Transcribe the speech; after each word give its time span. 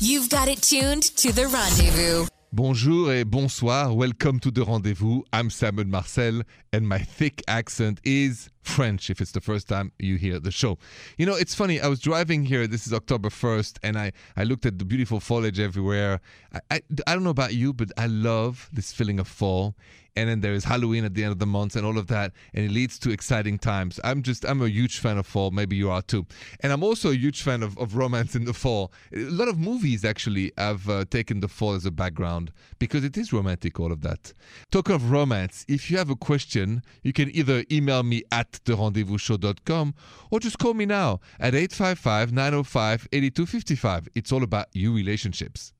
You've 0.00 0.28
got 0.28 0.46
it 0.46 0.62
tuned 0.62 1.02
to 1.16 1.32
the 1.32 1.48
rendezvous. 1.48 2.28
Bonjour 2.52 3.10
et 3.10 3.24
bonsoir. 3.24 3.92
Welcome 3.92 4.38
to 4.38 4.52
the 4.52 4.64
rendezvous. 4.64 5.22
I'm 5.32 5.50
Simon 5.50 5.90
Marcel, 5.90 6.42
and 6.72 6.88
my 6.88 6.98
thick 6.98 7.42
accent 7.48 8.00
is 8.04 8.48
French 8.68 9.10
if 9.10 9.20
it's 9.20 9.32
the 9.32 9.40
first 9.40 9.66
time 9.68 9.92
you 9.98 10.16
hear 10.16 10.38
the 10.38 10.50
show. 10.50 10.78
You 11.16 11.26
know, 11.26 11.34
it's 11.34 11.54
funny. 11.54 11.80
I 11.80 11.88
was 11.88 12.00
driving 12.00 12.44
here. 12.44 12.66
This 12.66 12.86
is 12.86 12.92
October 12.92 13.28
1st, 13.28 13.78
and 13.82 13.98
I, 13.98 14.12
I 14.36 14.44
looked 14.44 14.66
at 14.66 14.78
the 14.78 14.84
beautiful 14.84 15.20
foliage 15.20 15.58
everywhere. 15.58 16.20
I, 16.52 16.60
I, 16.70 16.80
I 17.06 17.14
don't 17.14 17.24
know 17.24 17.30
about 17.30 17.54
you, 17.54 17.72
but 17.72 17.90
I 17.96 18.06
love 18.06 18.68
this 18.72 18.92
feeling 18.92 19.18
of 19.18 19.26
fall. 19.26 19.74
And 20.16 20.28
then 20.28 20.40
there 20.40 20.52
is 20.52 20.64
Halloween 20.64 21.04
at 21.04 21.14
the 21.14 21.22
end 21.22 21.30
of 21.30 21.38
the 21.38 21.46
month 21.46 21.76
and 21.76 21.86
all 21.86 21.96
of 21.96 22.08
that, 22.08 22.32
and 22.52 22.64
it 22.64 22.72
leads 22.72 22.98
to 23.00 23.10
exciting 23.10 23.56
times. 23.56 24.00
I'm 24.02 24.22
just, 24.22 24.44
I'm 24.44 24.60
a 24.60 24.68
huge 24.68 24.98
fan 24.98 25.16
of 25.16 25.28
fall. 25.28 25.52
Maybe 25.52 25.76
you 25.76 25.92
are 25.92 26.02
too. 26.02 26.26
And 26.58 26.72
I'm 26.72 26.82
also 26.82 27.12
a 27.12 27.14
huge 27.14 27.42
fan 27.42 27.62
of, 27.62 27.78
of 27.78 27.94
romance 27.94 28.34
in 28.34 28.44
the 28.44 28.52
fall. 28.52 28.92
A 29.14 29.30
lot 29.30 29.46
of 29.46 29.60
movies 29.60 30.04
actually 30.04 30.50
have 30.58 30.88
uh, 30.88 31.04
taken 31.08 31.38
the 31.38 31.46
fall 31.46 31.74
as 31.74 31.86
a 31.86 31.92
background 31.92 32.50
because 32.80 33.04
it 33.04 33.16
is 33.16 33.32
romantic, 33.32 33.78
all 33.78 33.92
of 33.92 34.00
that. 34.00 34.32
Talk 34.72 34.88
of 34.88 35.12
romance, 35.12 35.64
if 35.68 35.88
you 35.88 35.98
have 35.98 36.10
a 36.10 36.16
question, 36.16 36.82
you 37.04 37.12
can 37.12 37.30
either 37.32 37.64
email 37.70 38.02
me 38.02 38.24
at 38.32 38.57
therendezvousshow.com 38.64 39.94
or 40.30 40.40
just 40.40 40.58
call 40.58 40.74
me 40.74 40.86
now 40.86 41.20
at 41.38 41.54
855 41.54 42.32
905 42.32 43.08
8255. 43.12 44.08
It's 44.14 44.32
all 44.32 44.42
about 44.42 44.66
you 44.72 44.94
relationships. 44.94 45.72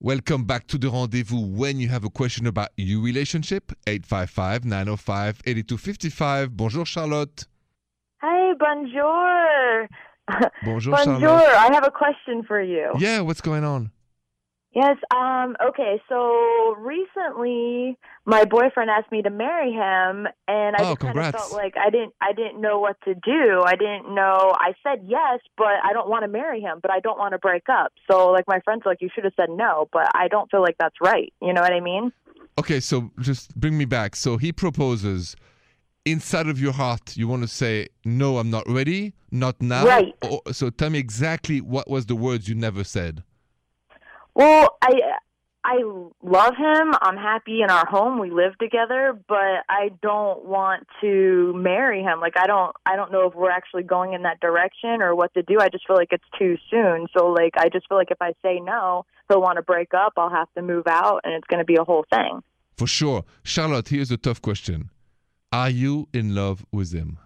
Welcome 0.00 0.44
back 0.46 0.66
to 0.66 0.78
the 0.78 0.90
rendezvous. 0.90 1.46
When 1.46 1.78
you 1.78 1.88
have 1.88 2.04
a 2.04 2.10
question 2.10 2.48
about 2.48 2.70
your 2.76 3.00
relationship, 3.00 3.70
855 3.86 4.64
905 4.64 5.42
8255. 5.46 6.56
Bonjour, 6.56 6.84
Charlotte. 6.84 7.46
Hey, 8.20 8.52
bonjour. 8.58 9.88
Bonjour, 10.64 10.96
bonjour. 10.96 11.20
Charlotte. 11.20 11.54
I 11.56 11.72
have 11.72 11.86
a 11.86 11.90
question 11.92 12.42
for 12.42 12.60
you. 12.60 12.90
Yeah, 12.98 13.20
what's 13.20 13.40
going 13.40 13.62
on? 13.62 13.92
Yes. 14.74 14.96
Um. 15.14 15.54
Okay. 15.68 16.00
So 16.08 16.74
recently, 16.78 17.98
my 18.24 18.44
boyfriend 18.46 18.88
asked 18.88 19.12
me 19.12 19.20
to 19.20 19.28
marry 19.28 19.70
him, 19.70 20.26
and 20.48 20.76
I 20.76 20.78
Oh, 20.80 20.84
just 20.94 21.00
kind 21.00 21.18
of 21.18 21.30
felt 21.34 21.52
like 21.52 21.74
I 21.76 21.90
didn't. 21.90 22.14
I 22.22 22.32
didn't 22.32 22.60
know 22.60 22.78
what 22.78 22.96
to 23.04 23.14
do. 23.14 23.62
I 23.64 23.76
didn't 23.76 24.14
know. 24.14 24.54
I 24.58 24.72
said 24.82 25.04
yes, 25.06 25.40
but 25.58 25.74
I 25.84 25.92
don't 25.92 26.08
want 26.08 26.24
to 26.24 26.28
marry 26.28 26.60
him. 26.60 26.78
But 26.80 26.90
I 26.90 27.00
don't 27.00 27.18
want 27.18 27.32
to 27.32 27.38
break 27.38 27.64
up. 27.68 27.92
So, 28.10 28.30
like, 28.30 28.44
my 28.48 28.60
friends 28.60 28.82
like, 28.86 29.02
you 29.02 29.10
should 29.14 29.24
have 29.24 29.34
said 29.36 29.50
no. 29.50 29.88
But 29.92 30.08
I 30.14 30.28
don't 30.28 30.50
feel 30.50 30.62
like 30.62 30.76
that's 30.80 30.96
right. 31.02 31.32
You 31.42 31.52
know 31.52 31.60
what 31.60 31.72
I 31.72 31.80
mean? 31.80 32.10
Okay, 32.58 32.80
so 32.80 33.10
just 33.20 33.54
bring 33.58 33.76
me 33.76 33.84
back. 33.84 34.16
So 34.16 34.38
he 34.38 34.52
proposes. 34.52 35.36
Inside 36.04 36.48
of 36.48 36.58
your 36.60 36.72
heart, 36.72 37.16
you 37.16 37.28
want 37.28 37.42
to 37.42 37.48
say, 37.48 37.86
No, 38.04 38.38
I'm 38.38 38.50
not 38.50 38.64
ready, 38.68 39.12
not 39.30 39.62
now. 39.62 39.84
Right. 39.84 40.12
So 40.50 40.68
tell 40.70 40.90
me 40.90 40.98
exactly 40.98 41.60
what 41.60 41.88
was 41.88 42.06
the 42.06 42.16
words 42.16 42.48
you 42.48 42.56
never 42.56 42.82
said. 42.82 43.22
Well, 44.34 44.76
I 44.82 44.92
I 45.64 45.76
love 46.22 46.54
him. 46.56 46.94
I'm 47.00 47.16
happy 47.16 47.62
in 47.62 47.70
our 47.70 47.86
home. 47.86 48.18
We 48.18 48.30
live 48.30 48.58
together, 48.58 49.16
but 49.28 49.62
I 49.68 49.90
don't 50.02 50.44
want 50.44 50.88
to 51.00 51.52
marry 51.54 52.02
him. 52.02 52.20
Like 52.20 52.34
I 52.36 52.46
don't 52.46 52.74
I 52.84 52.96
don't 52.96 53.12
know 53.12 53.28
if 53.28 53.34
we're 53.34 53.50
actually 53.50 53.84
going 53.84 54.12
in 54.12 54.22
that 54.22 54.40
direction 54.40 55.02
or 55.02 55.14
what 55.14 55.32
to 55.34 55.42
do. 55.42 55.58
I 55.60 55.68
just 55.68 55.86
feel 55.86 55.96
like 55.96 56.08
it's 56.10 56.24
too 56.38 56.56
soon. 56.68 57.06
So 57.16 57.28
like 57.28 57.54
I 57.56 57.68
just 57.68 57.88
feel 57.88 57.96
like 57.96 58.10
if 58.10 58.20
I 58.20 58.32
say 58.42 58.58
no, 58.60 59.06
he'll 59.28 59.40
want 59.40 59.56
to 59.56 59.62
break 59.62 59.94
up. 59.94 60.14
I'll 60.16 60.30
have 60.30 60.52
to 60.54 60.62
move 60.62 60.86
out 60.88 61.20
and 61.24 61.34
it's 61.34 61.46
going 61.46 61.60
to 61.60 61.64
be 61.64 61.76
a 61.76 61.84
whole 61.84 62.04
thing. 62.12 62.42
For 62.76 62.88
sure. 62.88 63.24
Charlotte, 63.44 63.88
here's 63.88 64.10
a 64.10 64.16
tough 64.16 64.42
question 64.42 64.90
Are 65.52 65.70
you 65.70 66.08
in 66.12 66.34
love 66.34 66.66
with 66.72 66.92
him? 66.92 67.18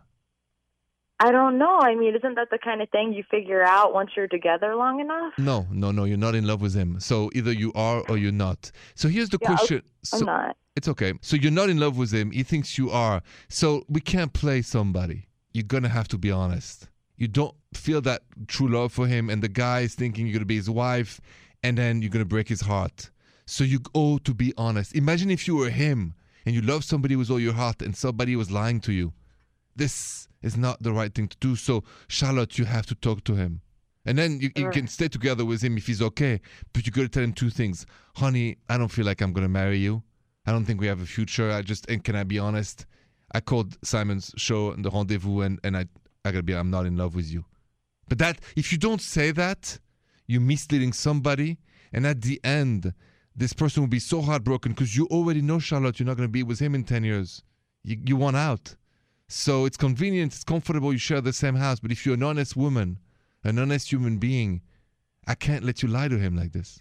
I 1.19 1.33
don't 1.33 1.57
know. 1.57 1.79
I 1.81 1.95
mean, 1.95 2.15
isn't 2.15 2.35
that 2.35 2.51
the 2.51 2.59
kind 2.59 2.83
of 2.83 2.91
thing 2.91 3.15
you 3.15 3.25
figure 3.31 3.63
out 3.63 3.95
once 3.95 4.11
you're 4.17 4.29
together 4.29 4.77
long 4.77 5.01
enough? 5.01 5.33
No, 5.39 5.67
no, 5.71 5.91
no, 5.91 6.05
you're 6.05 6.19
not 6.19 6.35
in 6.35 6.47
love 6.47 6.61
with 6.61 6.75
him. 6.75 7.01
So 7.01 7.31
either 7.35 7.53
you 7.53 7.73
are 7.75 8.03
or 8.09 8.19
you're 8.19 8.33
not. 8.33 8.71
So 8.95 9.09
here's 9.09 9.31
the 9.31 9.39
Yeah, 9.41 9.55
question. 9.55 9.83
I'm 10.13 10.19
so, 10.19 10.25
not. 10.27 10.57
It's 10.77 10.89
okay. 10.89 11.15
So 11.23 11.37
you're 11.37 11.51
not 11.53 11.71
in 11.71 11.79
love 11.79 11.97
with 11.97 12.13
him. 12.13 12.33
He 12.33 12.43
thinks 12.43 12.77
you 12.77 12.91
are. 12.91 13.23
So 13.49 13.85
we 13.89 14.01
can't 14.01 14.35
play 14.35 14.61
somebody. 14.61 15.29
You're 15.55 15.65
going 15.65 15.85
to 15.85 15.89
have 15.89 16.07
to 16.09 16.19
be 16.19 16.31
honest. 16.31 16.89
You 17.17 17.29
don't 17.29 17.55
feel 17.73 18.03
that 18.03 18.23
true 18.47 18.69
love 18.69 18.93
for 18.93 19.07
him, 19.07 19.31
and 19.31 19.43
the 19.43 19.49
guy 19.49 19.81
is 19.81 19.95
thinking 19.95 20.27
you're 20.27 20.35
going 20.35 20.41
to 20.41 20.47
be 20.47 20.57
his 20.57 20.69
wife, 20.69 21.19
and 21.63 21.79
then 21.79 22.03
you're 22.03 22.11
going 22.11 22.25
to 22.25 22.29
break 22.29 22.49
his 22.49 22.61
heart. 22.61 23.11
So 23.47 23.65
you 23.65 23.81
owe 23.95 24.19
to 24.19 24.35
be 24.35 24.53
honest. 24.59 24.95
Imagine 24.95 25.31
if 25.31 25.49
you 25.49 25.57
were 25.57 25.71
him 25.71 26.13
and 26.45 26.55
you 26.55 26.61
love 26.61 26.85
somebody 26.85 27.17
with 27.17 27.31
all 27.31 27.41
your 27.41 27.55
heart, 27.55 27.81
and 27.81 27.97
somebody 27.97 28.37
was 28.37 28.51
lying 28.51 28.81
to 28.81 28.93
you. 28.93 29.15
This 29.77 30.29
is 30.43 30.57
not 30.57 30.83
the 30.83 30.93
right 30.93 31.15
thing 31.15 31.29
to 31.29 31.37
do. 31.39 31.55
So, 31.55 31.85
Charlotte, 32.09 32.59
you 32.59 32.65
have 32.65 32.87
to 32.87 32.95
talk 32.95 33.25
to 33.25 33.35
him. 33.35 33.61
And 34.07 34.17
then 34.17 34.39
you, 34.41 34.51
you 34.55 34.71
can 34.71 34.87
stay 34.87 35.09
together 35.09 35.45
with 35.45 35.63
him 35.63 35.77
if 35.77 35.87
he's 35.87 36.01
okay. 36.01 36.41
But 36.73 36.87
you 36.87 36.93
got 36.93 37.03
to 37.03 37.09
tell 37.09 37.25
him 37.25 37.33
two 37.33 37.51
things. 37.51 37.87
Honey, 38.15 38.57
I 38.69 38.79
don't 38.79 38.89
feel 38.89 39.05
like 39.05 39.21
I'm 39.21 39.33
going 39.33 39.43
to 39.45 39.49
marry 39.49 39.79
you. 39.79 40.03
I 40.47 40.53
don't 40.53 40.65
think 40.65 40.81
we 40.81 40.87
have 40.87 41.01
a 41.01 41.07
future. 41.07 41.51
I 41.51 41.63
just, 41.63 41.91
and 41.91 42.03
can 42.05 42.15
I 42.15 42.23
be 42.23 42.39
honest? 42.39 42.87
I 43.33 43.41
called 43.41 43.77
Simon's 43.83 44.33
show 44.37 44.71
and 44.71 44.85
the 44.85 44.91
rendezvous, 44.91 45.41
and, 45.41 45.59
and 45.65 45.77
I, 45.77 45.87
I 46.25 46.31
got 46.31 46.39
to 46.39 46.43
be, 46.45 46.55
I'm 46.55 46.71
not 46.71 46.87
in 46.87 46.97
love 46.97 47.17
with 47.17 47.31
you. 47.31 47.45
But 48.09 48.19
that, 48.19 48.41
if 48.55 48.71
you 48.71 48.79
don't 48.79 49.03
say 49.03 49.33
that, 49.33 49.81
you're 50.29 50.41
misleading 50.41 50.93
somebody. 50.93 51.59
And 51.93 52.07
at 52.07 52.23
the 52.23 52.41
end, 52.45 52.95
this 53.35 53.53
person 53.53 53.83
will 53.83 53.89
be 53.89 53.99
so 53.99 54.23
heartbroken 54.23 54.73
because 54.73 54.97
you 54.97 55.07
already 55.07 55.43
know, 55.43 55.59
Charlotte, 55.59 55.99
you're 55.99 56.07
not 56.07 56.17
going 56.17 56.29
to 56.29 56.33
be 56.33 56.45
with 56.45 56.61
him 56.61 56.77
in 56.77 56.85
10 56.85 57.03
years. 57.03 57.43
You, 57.83 57.99
you 58.07 58.17
want 58.17 58.37
out. 58.37 58.77
So 59.29 59.65
it's 59.65 59.77
convenient, 59.77 60.35
it's 60.35 60.45
comfortable, 60.45 60.93
you 60.93 60.99
share 60.99 61.21
the 61.21 61.33
same 61.33 61.57
house. 61.57 61.81
But 61.81 61.91
if 61.91 62.07
you're 62.07 62.15
an 62.15 62.23
honest 62.23 62.57
woman, 62.57 62.99
an 63.43 63.59
honest 63.59 63.91
human 63.91 64.19
being, 64.19 64.63
I 65.27 65.35
can't 65.35 65.65
let 65.65 65.83
you 65.83 65.89
lie 65.89 66.09
to 66.09 66.19
him 66.19 66.37
like 66.37 66.53
this. 66.53 66.81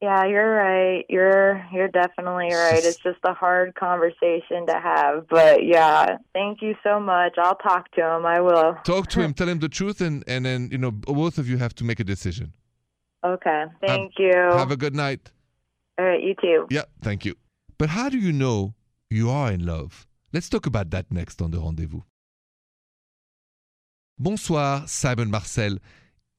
Yeah, 0.00 0.26
you're 0.26 0.54
right. 0.54 1.04
You're 1.08 1.66
you're 1.72 1.88
definitely 1.88 2.54
right. 2.54 2.84
It's 2.84 2.98
just 2.98 3.18
a 3.24 3.34
hard 3.34 3.74
conversation 3.74 4.64
to 4.68 4.74
have. 4.80 5.26
But 5.28 5.66
yeah, 5.66 6.18
thank 6.32 6.62
you 6.62 6.76
so 6.84 7.00
much. 7.00 7.34
I'll 7.36 7.56
talk 7.56 7.90
to 7.92 8.02
him. 8.02 8.24
I 8.24 8.40
will. 8.40 8.76
Talk 8.84 9.08
to 9.08 9.20
him, 9.20 9.34
tell 9.34 9.48
him 9.48 9.58
the 9.58 9.68
truth, 9.68 10.00
and, 10.00 10.22
and 10.28 10.44
then, 10.44 10.68
you 10.70 10.78
know, 10.78 10.92
both 10.92 11.38
of 11.38 11.48
you 11.48 11.58
have 11.58 11.74
to 11.76 11.84
make 11.84 11.98
a 11.98 12.04
decision. 12.04 12.52
Okay. 13.26 13.64
Thank 13.84 14.12
you. 14.18 14.32
Have 14.32 14.70
a 14.70 14.76
good 14.76 14.94
night. 14.94 15.32
All 15.98 16.04
right, 16.04 16.22
you 16.22 16.36
too. 16.40 16.66
Yeah, 16.70 16.84
thank 17.02 17.24
you. 17.24 17.34
But 17.76 17.88
how 17.88 18.08
do 18.08 18.18
you 18.18 18.32
know 18.32 18.74
you 19.10 19.30
are 19.30 19.50
in 19.50 19.66
love? 19.66 20.06
Let's 20.32 20.48
talk 20.48 20.66
about 20.66 20.90
that 20.90 21.10
next 21.10 21.40
on 21.40 21.50
the 21.50 21.58
rendezvous. 21.58 22.02
Bonsoir, 24.18 24.86
Simon 24.86 25.30
Marcel. 25.30 25.78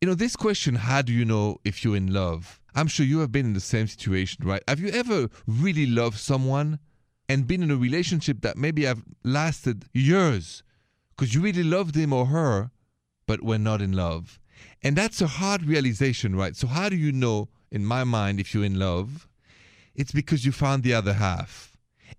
You 0.01 0.07
know, 0.07 0.13
this 0.13 0.35
question, 0.35 0.75
how 0.75 1.01
do 1.01 1.11
you 1.11 1.25
know 1.25 1.57
if 1.63 1.83
you're 1.83 1.95
in 1.95 2.13
love? 2.13 2.59
I'm 2.75 2.87
sure 2.87 3.05
you 3.05 3.19
have 3.19 3.31
been 3.31 3.47
in 3.47 3.53
the 3.53 3.59
same 3.59 3.87
situation, 3.87 4.45
right? 4.45 4.61
Have 4.67 4.79
you 4.79 4.89
ever 4.89 5.27
really 5.47 5.87
loved 5.87 6.19
someone 6.19 6.79
and 7.27 7.47
been 7.47 7.63
in 7.63 7.71
a 7.71 7.75
relationship 7.75 8.41
that 8.41 8.57
maybe 8.57 8.85
have 8.85 9.03
lasted 9.23 9.85
years 9.93 10.61
because 11.09 11.33
you 11.33 11.41
really 11.41 11.63
loved 11.63 11.95
him 11.95 12.13
or 12.13 12.27
her, 12.27 12.69
but 13.25 13.43
were 13.43 13.57
not 13.57 13.81
in 13.81 13.93
love? 13.93 14.39
And 14.83 14.95
that's 14.95 15.21
a 15.21 15.27
hard 15.27 15.63
realization, 15.63 16.35
right? 16.35 16.55
So, 16.55 16.67
how 16.67 16.89
do 16.89 16.95
you 16.95 17.11
know, 17.11 17.49
in 17.71 17.85
my 17.85 18.03
mind, 18.03 18.39
if 18.39 18.53
you're 18.53 18.63
in 18.65 18.77
love? 18.77 19.27
It's 19.95 20.11
because 20.11 20.45
you 20.45 20.51
found 20.51 20.83
the 20.83 20.93
other 20.93 21.13
half. 21.13 21.68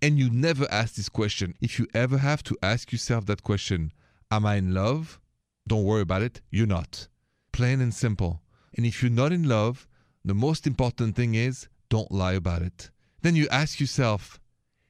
And 0.03 0.19
you 0.19 0.31
never 0.31 0.67
ask 0.71 0.95
this 0.95 1.09
question. 1.09 1.55
If 1.61 1.79
you 1.79 1.87
ever 1.95 2.19
have 2.19 2.43
to 2.45 2.57
ask 2.63 2.91
yourself 2.91 3.27
that 3.27 3.43
question, 3.43 3.93
Am 4.31 4.47
I 4.47 4.57
in 4.57 4.73
love? 4.73 5.21
Don't 5.67 5.85
worry 5.85 6.03
about 6.03 6.23
it. 6.23 6.41
You're 6.51 6.67
not. 6.67 7.09
Plain 7.53 7.81
and 7.81 7.93
simple. 7.93 8.43
And 8.77 8.87
if 8.87 9.03
you're 9.03 9.11
not 9.11 9.33
in 9.33 9.49
love, 9.49 9.89
the 10.25 10.35
most 10.35 10.67
important 10.67 11.17
thing 11.17 11.35
is 11.35 11.69
don't 11.89 12.13
lie 12.13 12.35
about 12.35 12.63
it. 12.63 12.91
Then 13.23 13.37
you 13.37 13.49
ask 13.51 13.81
yourself, 13.81 14.41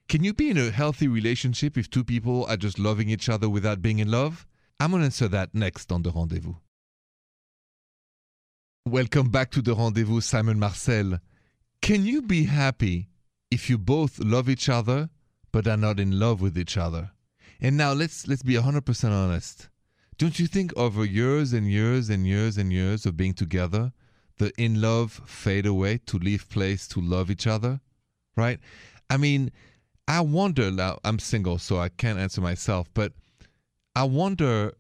can 0.09 0.25
you 0.25 0.35
be 0.35 0.51
in 0.51 0.59
a 0.59 0.71
healthy 0.71 1.09
relationship 1.09 1.79
if 1.79 1.89
two 1.89 2.05
people 2.05 2.45
are 2.47 2.57
just 2.57 2.79
loving 2.79 3.09
each 3.09 3.29
other 3.29 3.49
without 3.49 3.81
being 3.81 3.99
in 3.99 4.11
love? 4.11 4.47
I'm 4.79 4.91
going 4.91 5.03
to 5.03 5.07
answer 5.07 5.29
that 5.29 5.55
next 5.55 5.93
on 5.93 6.03
The 6.03 6.11
Rendezvous. 6.11 6.55
Welcome 8.87 9.31
back 9.31 9.51
to 9.53 9.63
The 9.63 9.75
Rendezvous, 9.75 10.21
Simon 10.21 10.59
Marcel. 10.59 11.19
Can 11.81 12.05
you 12.05 12.23
be 12.23 12.45
happy 12.45 13.10
if 13.51 13.69
you 13.69 13.79
both 13.79 14.19
love 14.19 14.49
each 14.49 14.69
other 14.69 15.11
but 15.53 15.67
are 15.67 15.77
not 15.77 15.99
in 15.99 16.19
love 16.19 16.41
with 16.41 16.57
each 16.57 16.77
other? 16.77 17.11
And 17.61 17.77
now 17.77 17.93
let's 17.93 18.27
let's 18.27 18.43
be 18.43 18.55
100% 18.55 19.11
honest. 19.11 19.69
Don't 20.17 20.39
you 20.39 20.47
think 20.47 20.77
over 20.77 21.05
years 21.05 21.53
and 21.53 21.71
years 21.71 22.11
and 22.11 22.27
years 22.27 22.57
and 22.59 22.73
years 22.73 23.07
of 23.07 23.17
being 23.17 23.35
together, 23.35 23.93
the 24.39 24.53
in 24.59 24.81
love 24.81 25.21
fade 25.27 25.67
away 25.67 25.99
to 26.07 26.19
leave 26.19 26.49
place 26.49 26.87
to 26.89 27.01
love 27.01 27.31
each 27.31 27.47
other? 27.47 27.81
Right? 28.37 28.61
I 29.09 29.17
mean, 29.17 29.51
I 30.07 30.21
wonder 30.21 30.71
now, 30.71 30.99
I'm 31.05 31.19
single, 31.19 31.59
so 31.59 31.79
I 31.79 31.89
can't 31.89 32.19
answer 32.19 32.41
myself, 32.41 32.89
but 32.95 33.13
I 33.95 34.05
wonder 34.05 34.73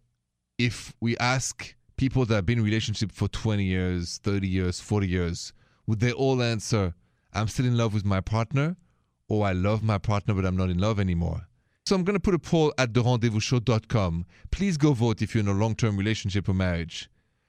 if 0.58 0.94
we 1.00 1.16
ask 1.18 1.74
people 1.96 2.24
that 2.26 2.34
have 2.34 2.46
been 2.46 2.58
in 2.58 2.64
relationship 2.64 3.12
for 3.12 3.28
20 3.28 3.64
years, 3.64 4.18
30 4.22 4.48
years, 4.48 4.80
40 4.80 5.08
years, 5.08 5.52
would 5.86 6.00
they 6.00 6.12
all 6.12 6.42
answer, 6.42 6.94
I'm 7.32 7.48
still 7.48 7.66
in 7.66 7.76
love 7.76 7.94
with 7.94 8.04
my 8.04 8.20
partner, 8.20 8.76
or 9.28 9.46
I 9.46 9.52
love 9.52 9.82
my 9.82 9.98
partner, 9.98 10.34
but 10.34 10.44
I'm 10.44 10.56
not 10.56 10.70
in 10.70 10.78
love 10.78 10.98
anymore? 10.98 11.46
So 11.86 11.96
I'm 11.96 12.04
going 12.04 12.16
to 12.16 12.20
put 12.20 12.34
a 12.34 12.38
poll 12.38 12.72
at 12.78 12.92
therendezvousshow.com. 12.92 14.26
Please 14.50 14.76
go 14.76 14.92
vote 14.92 15.22
if 15.22 15.34
you're 15.34 15.42
in 15.42 15.48
a 15.48 15.52
long 15.52 15.74
term 15.74 15.96
relationship 15.96 16.48
or 16.48 16.54
marriage. 16.54 17.08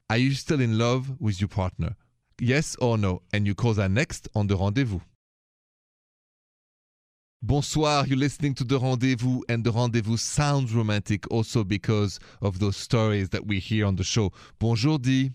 Are 0.09 0.17
you 0.17 0.33
still 0.33 0.59
in 0.59 0.77
love 0.77 1.19
with 1.19 1.39
your 1.39 1.47
partner? 1.47 1.95
Yes 2.39 2.75
or 2.77 2.97
no? 2.97 3.21
And 3.33 3.45
you 3.45 3.55
call 3.55 3.73
that 3.75 3.91
next 3.91 4.27
on 4.35 4.47
the 4.47 4.57
rendezvous. 4.57 4.99
Bonsoir, 7.43 8.05
you're 8.05 8.19
listening 8.19 8.53
to 8.53 8.63
The 8.63 8.79
Rendezvous, 8.79 9.41
and 9.49 9.63
The 9.63 9.71
Rendezvous 9.71 10.17
sounds 10.17 10.75
romantic 10.75 11.25
also 11.31 11.63
because 11.63 12.19
of 12.39 12.59
those 12.59 12.77
stories 12.77 13.29
that 13.29 13.47
we 13.47 13.57
hear 13.57 13.87
on 13.87 13.95
the 13.95 14.03
show. 14.03 14.31
Bonjour, 14.59 14.99
Di. 14.99 15.31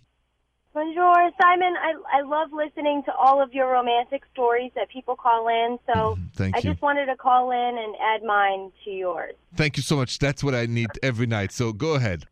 Bonjour, 0.81 1.31
Simon. 1.41 1.73
I, 1.89 2.19
I 2.19 2.21
love 2.21 2.53
listening 2.53 3.03
to 3.05 3.13
all 3.15 3.41
of 3.43 3.55
your 3.55 3.73
romantic 3.73 4.25
stories 4.35 4.73
that 4.75 4.91
people 4.91 5.17
call 5.17 5.49
in. 5.49 5.79
So 5.87 6.17
Mhm, 6.17 6.33
thank 6.35 6.55
I 6.55 6.61
you. 6.61 6.69
just 6.71 6.83
wanted 6.83 7.07
to 7.07 7.17
call 7.17 7.51
in 7.51 7.79
and 7.83 7.97
add 7.99 8.23
mine 8.23 8.71
to 8.85 8.91
yours. 8.91 9.35
Thank 9.55 9.79
you 9.79 9.83
so 9.83 9.97
much. 9.97 10.19
That's 10.19 10.45
what 10.45 10.55
I 10.55 10.67
need 10.67 10.91
every 11.03 11.27
night. 11.27 11.51
So 11.53 11.73
go 11.73 11.95
ahead. 11.95 12.27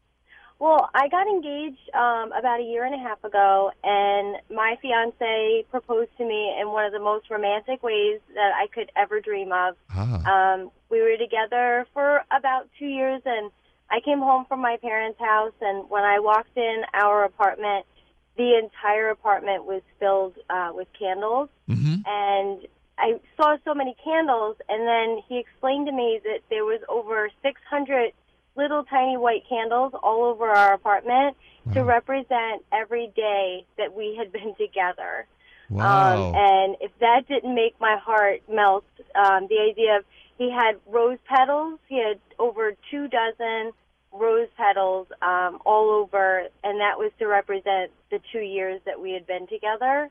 Well, 0.58 0.90
I 0.94 1.08
got 1.08 1.26
engaged 1.26 1.88
um, 1.94 2.32
about 2.32 2.60
a 2.60 2.64
year 2.64 2.84
and 2.84 2.94
a 2.94 2.98
half 2.98 3.24
ago, 3.24 3.72
and 3.82 4.36
my 4.50 4.76
fiance 4.82 5.64
proposed 5.70 6.10
to 6.18 6.24
me 6.26 6.54
in 6.60 6.68
one 6.68 6.84
of 6.84 6.92
the 6.92 7.00
most 7.00 7.30
romantic 7.30 7.82
ways 7.82 8.20
that 8.34 8.52
I 8.62 8.66
could 8.74 8.92
ever 8.94 9.20
dream 9.20 9.52
of. 9.52 9.74
Ah, 9.96 10.20
Um, 10.32 10.70
we 10.90 11.00
were 11.00 11.16
together 11.16 11.86
for 11.94 12.20
about 12.30 12.68
two 12.78 12.90
years, 13.00 13.22
and 13.24 13.50
I 13.90 14.00
came 14.00 14.18
home 14.20 14.44
from 14.50 14.60
my 14.60 14.76
parents' 14.76 15.18
house, 15.18 15.56
and 15.62 15.88
when 15.88 16.04
I 16.04 16.18
walked 16.20 16.56
in 16.58 16.82
our 16.92 17.24
apartment, 17.24 17.86
the 18.36 18.58
entire 18.58 19.10
apartment 19.10 19.64
was 19.64 19.82
filled 19.98 20.34
uh, 20.50 20.70
with 20.74 20.88
candles, 20.98 21.48
hmm 21.66 21.96
and 22.06 22.66
I 22.96 23.18
saw 23.36 23.56
so 23.64 23.74
many 23.74 23.96
candles, 24.04 24.56
and 24.68 24.86
then 24.86 25.22
he 25.28 25.38
explained 25.38 25.86
to 25.86 25.92
me 25.92 26.20
that 26.22 26.40
there 26.48 26.64
was 26.64 26.80
over 26.88 27.28
600 27.42 28.12
little 28.56 28.84
tiny 28.84 29.16
white 29.16 29.42
candles 29.48 29.92
all 30.00 30.24
over 30.24 30.48
our 30.48 30.74
apartment 30.74 31.36
to 31.72 31.82
represent 31.82 32.62
every 32.72 33.10
day 33.16 33.64
that 33.78 33.94
we 33.94 34.14
had 34.16 34.30
been 34.30 34.54
together. 34.58 35.26
wow. 35.70 36.28
Um, 36.28 36.34
and 36.36 36.76
if 36.80 36.92
that 37.00 37.26
didn't 37.26 37.54
make 37.54 37.74
my 37.80 37.96
heart 37.96 38.42
melt, 38.48 38.84
um, 39.14 39.48
the 39.48 39.58
idea 39.58 39.96
of 39.98 40.04
he 40.38 40.50
had 40.50 40.76
rose 40.86 41.18
petals, 41.24 41.78
he 41.88 41.98
had 41.98 42.20
over 42.38 42.74
two 42.90 43.08
dozen 43.08 43.72
rose 44.14 44.48
petals 44.56 45.08
um, 45.20 45.58
all 45.66 45.90
over, 45.90 46.46
and 46.62 46.80
that 46.80 46.98
was 46.98 47.10
to 47.18 47.26
represent 47.26 47.90
the 48.10 48.20
two 48.32 48.40
years 48.40 48.80
that 48.86 49.00
we 49.00 49.12
had 49.12 49.26
been 49.26 49.46
together. 49.48 50.08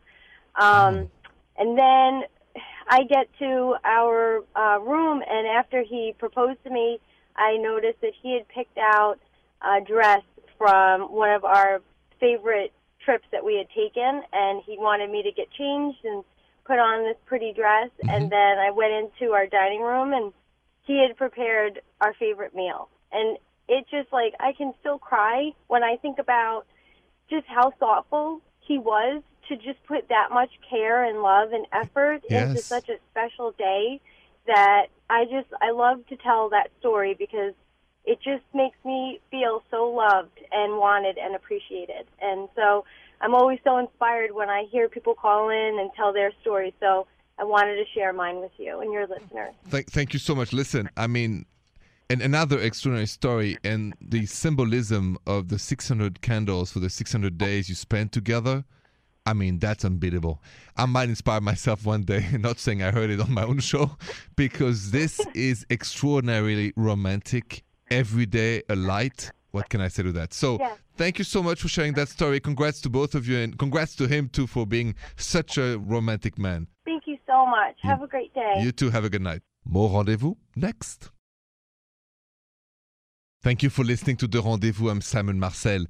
Um, 0.60 1.10
and 1.58 1.78
then 1.78 2.24
I 2.88 3.04
get 3.10 3.28
to 3.40 3.76
our 3.84 4.44
uh, 4.56 4.80
room, 4.82 5.24
and 5.28 5.48
after 5.48 5.84
he 5.84 6.14
proposed 6.18 6.64
to 6.66 6.70
me, 6.70 7.00
I 7.36 7.58
noticed 7.58 8.02
that 8.02 8.14
he 8.22 8.34
had 8.34 8.48
picked 8.48 8.78
out 8.78 9.16
a 9.62 9.82
dress 9.82 10.22
from 10.58 11.14
one 11.14 11.32
of 11.32 11.46
our 11.46 11.82
favorite 12.20 12.74
trips 13.04 13.26
that 13.32 13.44
we 13.44 13.58
had 13.58 13.68
taken, 13.70 14.22
and 14.32 14.62
he 14.66 14.78
wanted 14.78 15.10
me 15.10 15.24
to 15.24 15.32
get 15.32 15.50
changed 15.52 16.00
and 16.04 16.24
put 16.66 16.80
on 16.80 17.04
this 17.04 17.18
pretty 17.26 17.54
dress. 17.54 17.90
And 18.08 18.30
then 18.30 18.58
I 18.60 18.72
went 18.72 18.94
into 18.94 19.34
our 19.34 19.48
dining 19.48 19.82
room, 19.82 20.14
and 20.14 20.34
he 20.84 21.04
had 21.06 21.18
prepared 21.18 21.82
our 22.02 22.14
favorite 22.14 22.54
meal. 22.54 22.90
And 23.12 23.38
it 23.74 23.86
just 23.90 24.14
like 24.14 24.34
I 24.40 24.54
can 24.54 24.74
still 24.80 25.00
cry 25.00 25.52
when 25.68 25.84
I 25.84 25.98
think 25.98 26.20
about 26.20 26.66
just 27.30 27.46
how 27.48 27.72
thoughtful 27.72 28.42
he 28.60 28.78
was 28.78 29.24
to 29.50 29.56
just 29.56 29.84
put 29.88 30.10
that 30.10 30.30
much 30.32 30.52
care 30.70 31.04
and 31.04 31.22
love 31.22 31.52
and 31.52 31.66
effort 31.74 32.24
into 32.30 32.62
such 32.62 32.88
a 32.90 32.98
special 33.12 33.52
day 33.58 34.00
that 34.46 34.88
I 35.10 35.26
just 35.26 35.48
I 35.60 35.72
love 35.72 36.06
to 36.08 36.18
tell 36.18 36.50
that 36.50 36.70
story 36.80 37.16
because 37.18 37.54
it 38.06 38.20
just 38.22 38.44
makes 38.54 38.78
me 38.86 39.20
feel 39.32 39.64
so 39.72 39.90
loved 39.90 40.40
and 40.52 40.78
wanted 40.78 41.18
and 41.18 41.36
appreciated. 41.36 42.06
And 42.22 42.50
so 42.56 42.86
I'm 43.22 43.34
always 43.34 43.60
so 43.64 43.78
inspired 43.78 44.34
when 44.34 44.50
I 44.50 44.66
hear 44.70 44.88
people 44.88 45.16
call 45.16 45.50
in 45.50 45.80
and 45.80 45.90
tell 45.96 46.14
their 46.14 46.32
story. 46.42 46.76
So 46.80 47.08
I 47.40 47.44
wanted 47.46 47.76
to 47.76 47.86
share 47.96 48.14
mine 48.14 48.40
with 48.40 48.52
you 48.58 48.82
and 48.82 48.92
your 48.92 49.08
listeners. 49.08 49.56
Thank, 49.68 49.88
thank 49.88 50.14
you 50.14 50.20
so 50.20 50.36
much. 50.36 50.54
Listen, 50.54 50.90
I 50.98 51.08
mean, 51.08 51.46
and 52.10 52.22
another 52.22 52.60
extraordinary 52.60 53.08
story 53.08 53.58
and 53.64 53.94
the 54.02 54.26
symbolism 54.26 55.18
of 55.26 55.48
the 55.50 55.58
600 55.60 56.22
candles 56.22 56.72
for 56.72 56.80
the 56.80 56.90
600 56.90 57.38
days 57.38 57.70
you 57.70 57.76
spent 57.76 58.12
together. 58.12 58.64
I 59.26 59.34
mean, 59.34 59.58
that's 59.60 59.86
unbeatable. 59.86 60.42
I 60.76 60.86
might 60.86 61.08
inspire 61.10 61.40
myself 61.40 61.86
one 61.86 62.04
day, 62.04 62.26
not 62.40 62.60
saying 62.60 62.84
I 62.84 62.92
heard 62.92 63.10
it 63.10 63.22
on 63.22 63.32
my 63.34 63.44
own 63.44 63.60
show, 63.60 63.96
because 64.36 64.92
this 64.92 65.26
is 65.34 65.66
extraordinarily 65.70 66.74
romantic. 66.76 67.64
Every 67.90 68.26
day, 68.26 68.64
a 68.70 68.76
light. 68.76 69.32
What 69.52 69.70
can 69.70 69.80
I 69.80 69.88
say 69.88 70.04
to 70.04 70.12
that? 70.14 70.34
So, 70.34 70.58
Yeah. 70.60 70.74
thank 70.98 71.20
you 71.20 71.24
so 71.24 71.44
much 71.44 71.62
for 71.62 71.68
sharing 71.68 71.94
that 71.94 72.10
story. 72.10 72.40
Congrats 72.40 72.82
to 72.82 72.90
both 72.90 73.14
of 73.16 73.28
you, 73.28 73.38
and 73.38 73.58
congrats 73.58 73.96
to 73.98 74.08
him 74.08 74.30
too 74.30 74.48
for 74.48 74.66
being 74.66 74.96
such 75.16 75.58
a 75.58 75.78
romantic 75.78 76.38
man. 76.40 76.68
Thank 76.86 77.04
you 77.06 77.18
so 77.28 77.46
much. 77.46 77.76
Have 77.84 78.02
a 78.02 78.08
great 78.08 78.34
day. 78.34 78.56
You 78.58 78.72
too. 78.72 78.90
Have 78.90 79.06
a 79.06 79.10
good 79.10 79.22
night. 79.22 79.42
More 79.64 79.90
rendezvous 79.96 80.34
next. 80.56 81.12
Thank 83.44 83.62
you 83.62 83.70
for 83.70 83.84
listening 83.84 84.16
to 84.18 84.28
The 84.28 84.42
Rendezvous. 84.42 84.88
I'm 84.88 85.02
Simon 85.02 85.38
Marcel. 85.38 85.84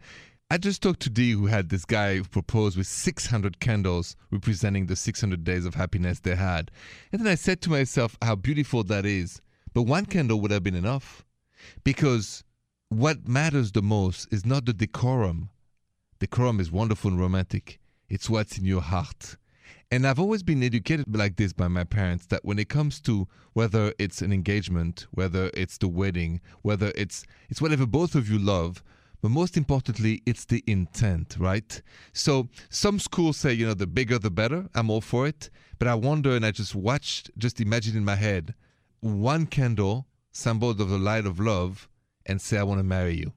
I 0.49 0.57
just 0.57 0.81
talked 0.81 1.01
to 1.01 1.09
Dee, 1.11 1.33
who 1.33 1.45
had 1.45 1.69
this 1.69 1.85
guy 1.85 2.15
who 2.17 2.23
proposed 2.23 2.75
with 2.75 2.87
600 2.87 3.59
candles 3.59 4.15
representing 4.31 4.87
the 4.87 4.95
600 4.95 5.43
days 5.43 5.63
of 5.67 5.75
happiness 5.75 6.19
they 6.19 6.33
had. 6.33 6.71
And 7.11 7.21
then 7.21 7.27
I 7.27 7.35
said 7.35 7.61
to 7.61 7.69
myself 7.69 8.17
how 8.23 8.33
beautiful 8.33 8.83
that 8.85 9.05
is. 9.05 9.39
But 9.71 9.83
one 9.83 10.07
candle 10.07 10.41
would 10.41 10.49
have 10.49 10.63
been 10.63 10.73
enough. 10.73 11.23
Because 11.83 12.43
what 12.89 13.27
matters 13.27 13.71
the 13.71 13.83
most 13.83 14.33
is 14.33 14.47
not 14.47 14.65
the 14.65 14.73
decorum. 14.73 15.51
Decorum 16.17 16.59
is 16.59 16.71
wonderful 16.71 17.11
and 17.11 17.19
romantic, 17.19 17.79
it's 18.09 18.31
what's 18.31 18.57
in 18.57 18.65
your 18.65 18.81
heart. 18.81 19.37
And 19.93 20.07
I've 20.07 20.17
always 20.17 20.41
been 20.41 20.63
educated 20.63 21.15
like 21.15 21.35
this 21.35 21.53
by 21.53 21.67
my 21.67 21.83
parents 21.83 22.25
that 22.25 22.43
when 22.43 22.57
it 22.57 22.67
comes 22.67 22.99
to 23.01 23.27
whether 23.53 23.93
it's 23.99 24.23
an 24.23 24.33
engagement, 24.33 25.05
whether 25.11 25.51
it's 25.53 25.77
the 25.77 25.87
wedding, 25.87 26.41
whether 26.63 26.91
it's 26.95 27.27
it's 27.47 27.61
whatever 27.61 27.85
both 27.85 28.15
of 28.15 28.27
you 28.27 28.39
love, 28.39 28.81
but 29.21 29.29
most 29.29 29.55
importantly, 29.55 30.23
it's 30.25 30.45
the 30.45 30.63
intent, 30.65 31.35
right? 31.37 31.79
So 32.11 32.49
some 32.71 32.97
schools 32.97 33.37
say, 33.37 33.53
you 33.53 33.67
know, 33.67 33.75
the 33.75 33.85
bigger 33.85 34.17
the 34.17 34.31
better. 34.31 34.67
I'm 34.73 34.89
all 34.89 34.99
for 34.99 35.27
it. 35.27 35.51
But 35.77 35.87
I 35.87 35.93
wonder, 35.93 36.31
and 36.35 36.43
I 36.43 36.49
just 36.49 36.73
watched, 36.73 37.29
just 37.37 37.61
imagine 37.61 37.95
in 37.95 38.03
my 38.03 38.15
head, 38.15 38.55
one 38.99 39.45
candle, 39.45 40.07
symbol 40.31 40.71
of 40.71 40.77
the 40.79 40.97
light 40.97 41.27
of 41.27 41.39
love, 41.39 41.87
and 42.25 42.41
say, 42.41 42.57
I 42.57 42.63
want 42.63 42.79
to 42.79 42.83
marry 42.83 43.13
you. 43.13 43.33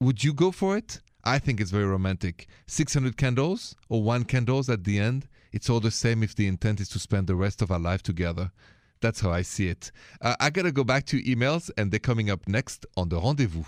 Would 0.00 0.24
you 0.24 0.32
go 0.32 0.52
for 0.52 0.74
it? 0.74 1.02
I 1.22 1.38
think 1.38 1.60
it's 1.60 1.70
very 1.70 1.84
romantic. 1.84 2.48
600 2.66 3.18
candles 3.18 3.76
or 3.90 4.02
one 4.02 4.24
candles 4.24 4.70
at 4.70 4.84
the 4.84 4.98
end, 4.98 5.28
it's 5.52 5.68
all 5.68 5.80
the 5.80 5.90
same 5.90 6.22
if 6.22 6.34
the 6.34 6.46
intent 6.46 6.80
is 6.80 6.88
to 6.90 6.98
spend 6.98 7.26
the 7.26 7.34
rest 7.34 7.62
of 7.62 7.70
our 7.70 7.78
life 7.78 8.02
together. 8.02 8.50
That's 9.00 9.20
how 9.20 9.30
I 9.30 9.42
see 9.42 9.68
it. 9.68 9.90
Uh, 10.20 10.36
I 10.40 10.50
got 10.50 10.62
to 10.62 10.72
go 10.72 10.84
back 10.84 11.06
to 11.06 11.22
emails, 11.22 11.70
and 11.76 11.90
they're 11.90 11.98
coming 11.98 12.30
up 12.30 12.48
next 12.48 12.86
on 12.96 13.08
the 13.08 13.20
rendezvous. 13.20 13.64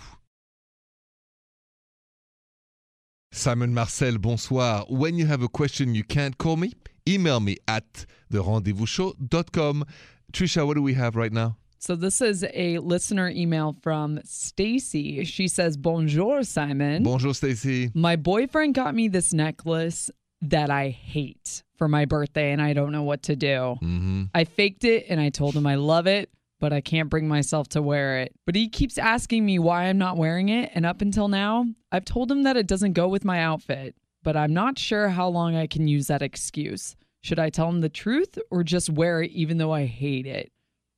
Simon 3.31 3.73
Marcel, 3.73 4.17
bonsoir. 4.17 4.85
When 4.87 5.15
you 5.15 5.25
have 5.25 5.41
a 5.43 5.49
question 5.49 5.93
you 5.93 6.05
can't 6.05 6.37
call 6.37 6.55
me, 6.55 6.71
email 7.07 7.41
me 7.41 7.57
at 7.67 8.05
therendezvousshow.com. 8.31 9.85
Trisha, 10.31 10.65
what 10.65 10.75
do 10.75 10.81
we 10.81 10.93
have 10.93 11.17
right 11.17 11.33
now? 11.33 11.57
So 11.77 11.95
this 11.95 12.21
is 12.21 12.45
a 12.53 12.79
listener 12.79 13.29
email 13.29 13.75
from 13.83 14.19
Stacy. 14.23 15.23
She 15.25 15.47
says, 15.47 15.77
"Bonjour, 15.77 16.43
Simon. 16.43 17.03
Bonjour, 17.03 17.33
Stacy. 17.33 17.91
My 17.93 18.15
boyfriend 18.15 18.73
got 18.73 18.95
me 18.95 19.07
this 19.09 19.33
necklace 19.33 20.09
that 20.41 20.69
I 20.69 20.89
hate 20.89 21.63
for 21.77 21.87
my 21.87 22.05
birthday 22.05 22.51
and 22.51 22.61
I 22.61 22.73
don't 22.73 22.91
know 22.91 23.03
what 23.03 23.23
to 23.23 23.35
do. 23.35 23.77
hmm 23.79 24.23
I 24.33 24.43
faked 24.43 24.83
it 24.83 25.05
and 25.09 25.19
I 25.19 25.29
told 25.29 25.55
him 25.55 25.65
I 25.67 25.75
love 25.75 26.07
it, 26.07 26.29
but 26.59 26.71
I 26.73 26.81
can't 26.81 27.09
bring 27.09 27.27
myself 27.27 27.67
to 27.69 27.81
wear 27.81 28.19
it. 28.19 28.33
But 28.45 28.55
he 28.55 28.69
keeps 28.69 28.97
asking 28.97 29.45
me 29.45 29.59
why 29.59 29.83
I'm 29.83 29.97
not 29.97 30.17
wearing 30.17 30.49
it, 30.49 30.71
and 30.73 30.85
up 30.85 31.01
until 31.01 31.27
now, 31.27 31.65
I've 31.91 32.05
told 32.05 32.31
him 32.31 32.43
that 32.43 32.57
it 32.57 32.67
doesn't 32.67 32.93
go 32.93 33.07
with 33.07 33.25
my 33.25 33.41
outfit, 33.41 33.95
but 34.23 34.37
I'm 34.37 34.53
not 34.53 34.79
sure 34.79 35.09
how 35.09 35.27
long 35.27 35.55
I 35.55 35.67
can 35.67 35.87
use 35.87 36.07
that 36.07 36.21
excuse. 36.21 36.95
Should 37.21 37.39
I 37.39 37.49
tell 37.49 37.69
him 37.69 37.81
the 37.81 37.89
truth 37.89 38.37
or 38.51 38.63
just 38.63 38.89
wear 38.89 39.21
it 39.21 39.31
even 39.31 39.57
though 39.57 39.71
I 39.71 39.85
hate 39.85 40.27
it? 40.27 40.51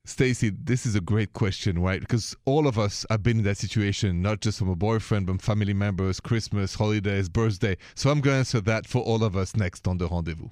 Stacy, 0.08 0.50
this 0.50 0.86
is 0.86 0.94
a 0.94 1.02
great 1.02 1.34
question, 1.34 1.78
right? 1.78 2.00
Because 2.00 2.34
all 2.46 2.66
of 2.66 2.78
us 2.78 3.04
have 3.10 3.22
been 3.22 3.38
in 3.38 3.44
that 3.44 3.58
situation, 3.58 4.22
not 4.22 4.40
just 4.40 4.58
from 4.58 4.70
a 4.70 4.74
boyfriend, 4.74 5.26
but 5.26 5.42
family 5.42 5.74
members, 5.74 6.18
Christmas, 6.18 6.74
holidays, 6.74 7.28
birthday. 7.28 7.76
So 7.94 8.10
I'm 8.10 8.22
going 8.22 8.36
to 8.36 8.38
answer 8.38 8.60
that 8.62 8.86
for 8.86 9.02
all 9.02 9.22
of 9.22 9.36
us 9.36 9.54
next 9.54 9.86
on 9.86 9.98
the 9.98 10.08
rendezvous. 10.08 10.48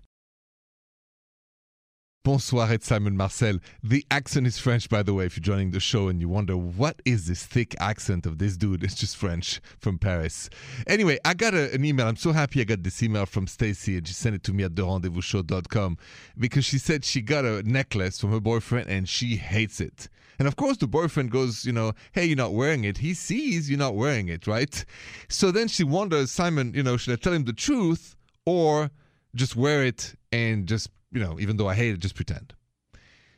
Bonsoir, 2.27 2.73
it's 2.73 2.89
Simon 2.89 3.17
Marcel. 3.17 3.61
The 3.85 4.05
accent 4.11 4.49
is 4.49 4.59
French, 4.59 4.89
by 4.89 5.05
the 5.05 5.15
way, 5.15 5.27
if 5.27 5.37
you're 5.37 5.45
joining 5.45 5.71
the 5.71 5.79
show 5.79 6.09
and 6.09 6.21
you 6.21 6.29
wonder 6.29 6.57
what 6.57 7.01
is 7.05 7.29
this 7.29 7.47
thick 7.47 7.77
accent 7.79 8.27
of 8.27 8.39
this 8.39 8.57
dude. 8.57 8.83
It's 8.83 8.97
just 8.97 9.17
French 9.17 9.61
from 9.79 9.97
Paris. 9.97 10.51
Anyway, 10.89 11.21
I 11.25 11.35
got 11.35 11.55
a, 11.55 11.73
an 11.73 11.85
email. 11.85 12.09
I'm 12.09 12.17
so 12.17 12.33
happy 12.33 12.61
I 12.61 12.65
got 12.65 12.83
this 12.83 13.01
email 13.01 13.27
from 13.27 13.47
Stacy 13.47 13.97
and 13.97 14.09
she 14.09 14.13
sent 14.13 14.35
it 14.35 14.43
to 14.43 14.53
me 14.53 14.65
at 14.65 14.75
therendezvousshow.com 14.75 15.99
because 16.37 16.65
she 16.65 16.79
said 16.79 17.05
she 17.05 17.21
got 17.21 17.45
a 17.45 17.63
necklace 17.63 18.21
from 18.21 18.33
her 18.33 18.41
boyfriend 18.41 18.91
and 18.91 19.09
she 19.09 19.37
hates 19.37 19.81
it. 19.81 20.09
And 20.41 20.49
of 20.49 20.57
course, 20.57 20.79
the 20.79 20.89
boyfriend 20.89 21.31
goes, 21.31 21.65
you 21.65 21.71
know, 21.73 21.93
hey, 22.11 22.25
you're 22.25 22.37
not 22.37 22.55
wearing 22.55 22.83
it. 22.83 22.99
He 22.99 23.15
sees 23.15 23.71
you're 23.71 23.79
not 23.79 23.95
wearing 23.95 24.27
it, 24.27 24.49
right? 24.49 24.85
So 25.29 25.53
then 25.53 25.69
she 25.69 25.85
wonders, 25.85 26.33
Simon, 26.33 26.75
you 26.75 26.83
know, 26.83 26.97
should 26.97 27.13
I 27.13 27.23
tell 27.23 27.35
him 27.35 27.45
the 27.45 27.53
truth 27.53 28.17
or 28.45 28.91
just 29.37 29.55
wear 29.55 29.85
it 29.85 30.17
and 30.33 30.67
just 30.67 30.91
you 31.17 31.23
know, 31.23 31.41
even 31.41 31.57
though 31.57 31.67
I 31.67 31.75
hate 31.75 31.95
it, 31.95 32.01
just 32.01 32.15
pretend. 32.15 32.53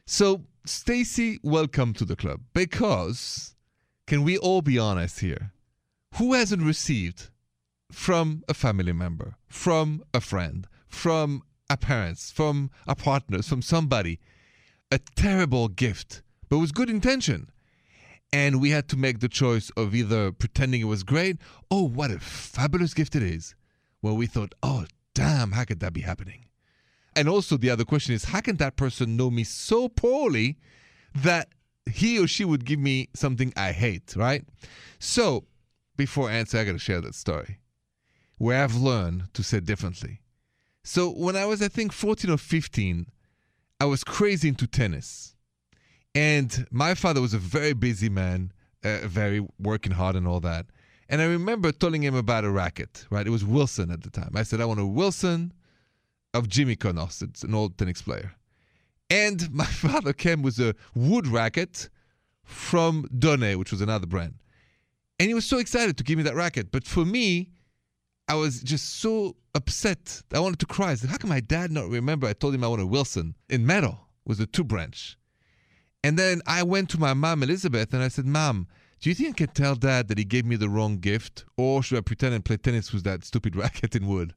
So, 0.04 0.42
Stacy, 0.66 1.38
welcome 1.44 1.94
to 1.94 2.04
the 2.04 2.16
club 2.16 2.40
because 2.52 3.54
can 4.08 4.24
we 4.24 4.36
all 4.36 4.62
be 4.62 4.80
honest 4.80 5.20
here? 5.20 5.52
Who 6.16 6.32
hasn't 6.32 6.64
received 6.64 7.30
from 7.92 8.42
a 8.48 8.54
family 8.54 8.92
member, 8.92 9.36
from 9.46 10.02
a 10.12 10.20
friend, 10.20 10.66
from 10.88 11.44
a 11.70 11.76
parents, 11.76 12.32
from 12.32 12.72
a 12.88 12.96
partner, 12.96 13.42
from 13.42 13.62
somebody, 13.62 14.18
a 14.90 14.98
terrible 15.14 15.68
gift, 15.68 16.22
but 16.48 16.58
with 16.58 16.74
good 16.74 16.90
intention? 16.90 17.48
And 18.32 18.60
we 18.60 18.70
had 18.70 18.88
to 18.88 18.96
make 18.96 19.20
the 19.20 19.28
choice 19.28 19.70
of 19.76 19.94
either 19.94 20.32
pretending 20.32 20.80
it 20.80 20.86
was 20.86 21.04
great, 21.04 21.36
oh, 21.70 21.84
what 21.84 22.10
a 22.10 22.18
fabulous 22.18 22.92
gift 22.92 23.14
it 23.14 23.22
is. 23.22 23.54
Well, 24.02 24.16
we 24.16 24.26
thought, 24.26 24.56
oh, 24.64 24.86
damn, 25.14 25.52
how 25.52 25.64
could 25.64 25.78
that 25.78 25.92
be 25.92 26.00
happening? 26.00 26.47
And 27.18 27.28
also, 27.28 27.56
the 27.56 27.68
other 27.68 27.84
question 27.84 28.14
is 28.14 28.26
how 28.26 28.40
can 28.40 28.58
that 28.58 28.76
person 28.76 29.16
know 29.16 29.28
me 29.28 29.42
so 29.42 29.88
poorly 29.88 30.56
that 31.16 31.48
he 31.90 32.16
or 32.16 32.28
she 32.28 32.44
would 32.44 32.64
give 32.64 32.78
me 32.78 33.08
something 33.12 33.52
I 33.56 33.72
hate, 33.72 34.14
right? 34.14 34.44
So, 35.00 35.44
before 35.96 36.30
I 36.30 36.34
answer, 36.34 36.58
I 36.58 36.64
got 36.64 36.72
to 36.72 36.78
share 36.78 37.00
that 37.00 37.16
story 37.16 37.58
where 38.36 38.62
I've 38.62 38.76
learned 38.76 39.34
to 39.34 39.42
say 39.42 39.58
differently. 39.58 40.20
So, 40.84 41.10
when 41.10 41.34
I 41.34 41.44
was, 41.44 41.60
I 41.60 41.66
think, 41.66 41.92
14 41.92 42.30
or 42.30 42.38
15, 42.38 43.06
I 43.80 43.84
was 43.86 44.04
crazy 44.04 44.46
into 44.46 44.68
tennis. 44.68 45.34
And 46.14 46.68
my 46.70 46.94
father 46.94 47.20
was 47.20 47.34
a 47.34 47.38
very 47.38 47.72
busy 47.72 48.08
man, 48.08 48.52
uh, 48.84 49.08
very 49.08 49.44
working 49.58 49.92
hard 49.92 50.14
and 50.14 50.28
all 50.28 50.38
that. 50.40 50.66
And 51.08 51.20
I 51.20 51.24
remember 51.24 51.72
telling 51.72 52.04
him 52.04 52.14
about 52.14 52.44
a 52.44 52.50
racket, 52.50 53.06
right? 53.10 53.26
It 53.26 53.30
was 53.30 53.44
Wilson 53.44 53.90
at 53.90 54.04
the 54.04 54.10
time. 54.10 54.30
I 54.36 54.44
said, 54.44 54.60
I 54.60 54.66
want 54.66 54.78
a 54.78 54.86
Wilson 54.86 55.52
of 56.34 56.48
Jimmy 56.48 56.76
Connors. 56.76 57.22
It's 57.22 57.42
an 57.42 57.54
old 57.54 57.78
tennis 57.78 58.02
player. 58.02 58.32
And 59.10 59.50
my 59.52 59.64
father 59.64 60.12
came 60.12 60.42
with 60.42 60.58
a 60.58 60.74
wood 60.94 61.26
racket 61.26 61.88
from 62.44 63.06
Donnay, 63.16 63.56
which 63.56 63.70
was 63.70 63.80
another 63.80 64.06
brand. 64.06 64.34
And 65.18 65.28
he 65.28 65.34
was 65.34 65.46
so 65.46 65.58
excited 65.58 65.96
to 65.98 66.04
give 66.04 66.16
me 66.16 66.24
that 66.24 66.36
racket. 66.36 66.70
But 66.70 66.86
for 66.86 67.04
me, 67.04 67.50
I 68.28 68.34
was 68.34 68.62
just 68.62 69.00
so 69.00 69.36
upset. 69.54 70.22
I 70.32 70.38
wanted 70.38 70.60
to 70.60 70.66
cry. 70.66 70.92
I 70.92 70.94
said, 70.94 71.10
How 71.10 71.16
can 71.16 71.28
my 71.28 71.40
dad 71.40 71.72
not 71.72 71.88
remember? 71.88 72.26
I 72.26 72.34
told 72.34 72.54
him 72.54 72.62
I 72.62 72.68
wanted 72.68 72.86
Wilson 72.86 73.34
in 73.48 73.66
metal 73.66 73.98
with 74.24 74.40
a 74.40 74.46
two 74.46 74.64
branch. 74.64 75.16
And 76.04 76.18
then 76.18 76.42
I 76.46 76.62
went 76.62 76.90
to 76.90 77.00
my 77.00 77.14
mom, 77.14 77.42
Elizabeth, 77.42 77.92
and 77.92 78.02
I 78.02 78.08
said, 78.08 78.26
Mom, 78.26 78.68
do 79.00 79.08
you 79.08 79.14
think 79.14 79.30
I 79.30 79.32
can 79.44 79.54
tell 79.54 79.74
dad 79.74 80.08
that 80.08 80.18
he 80.18 80.24
gave 80.24 80.44
me 80.44 80.56
the 80.56 80.68
wrong 80.68 80.98
gift? 80.98 81.44
Or 81.56 81.82
should 81.82 81.98
I 81.98 82.02
pretend 82.02 82.34
and 82.34 82.44
play 82.44 82.56
tennis 82.56 82.92
with 82.92 83.04
that 83.04 83.24
stupid 83.24 83.56
racket 83.62 83.96
in 83.96 84.06
wood? 84.06 84.34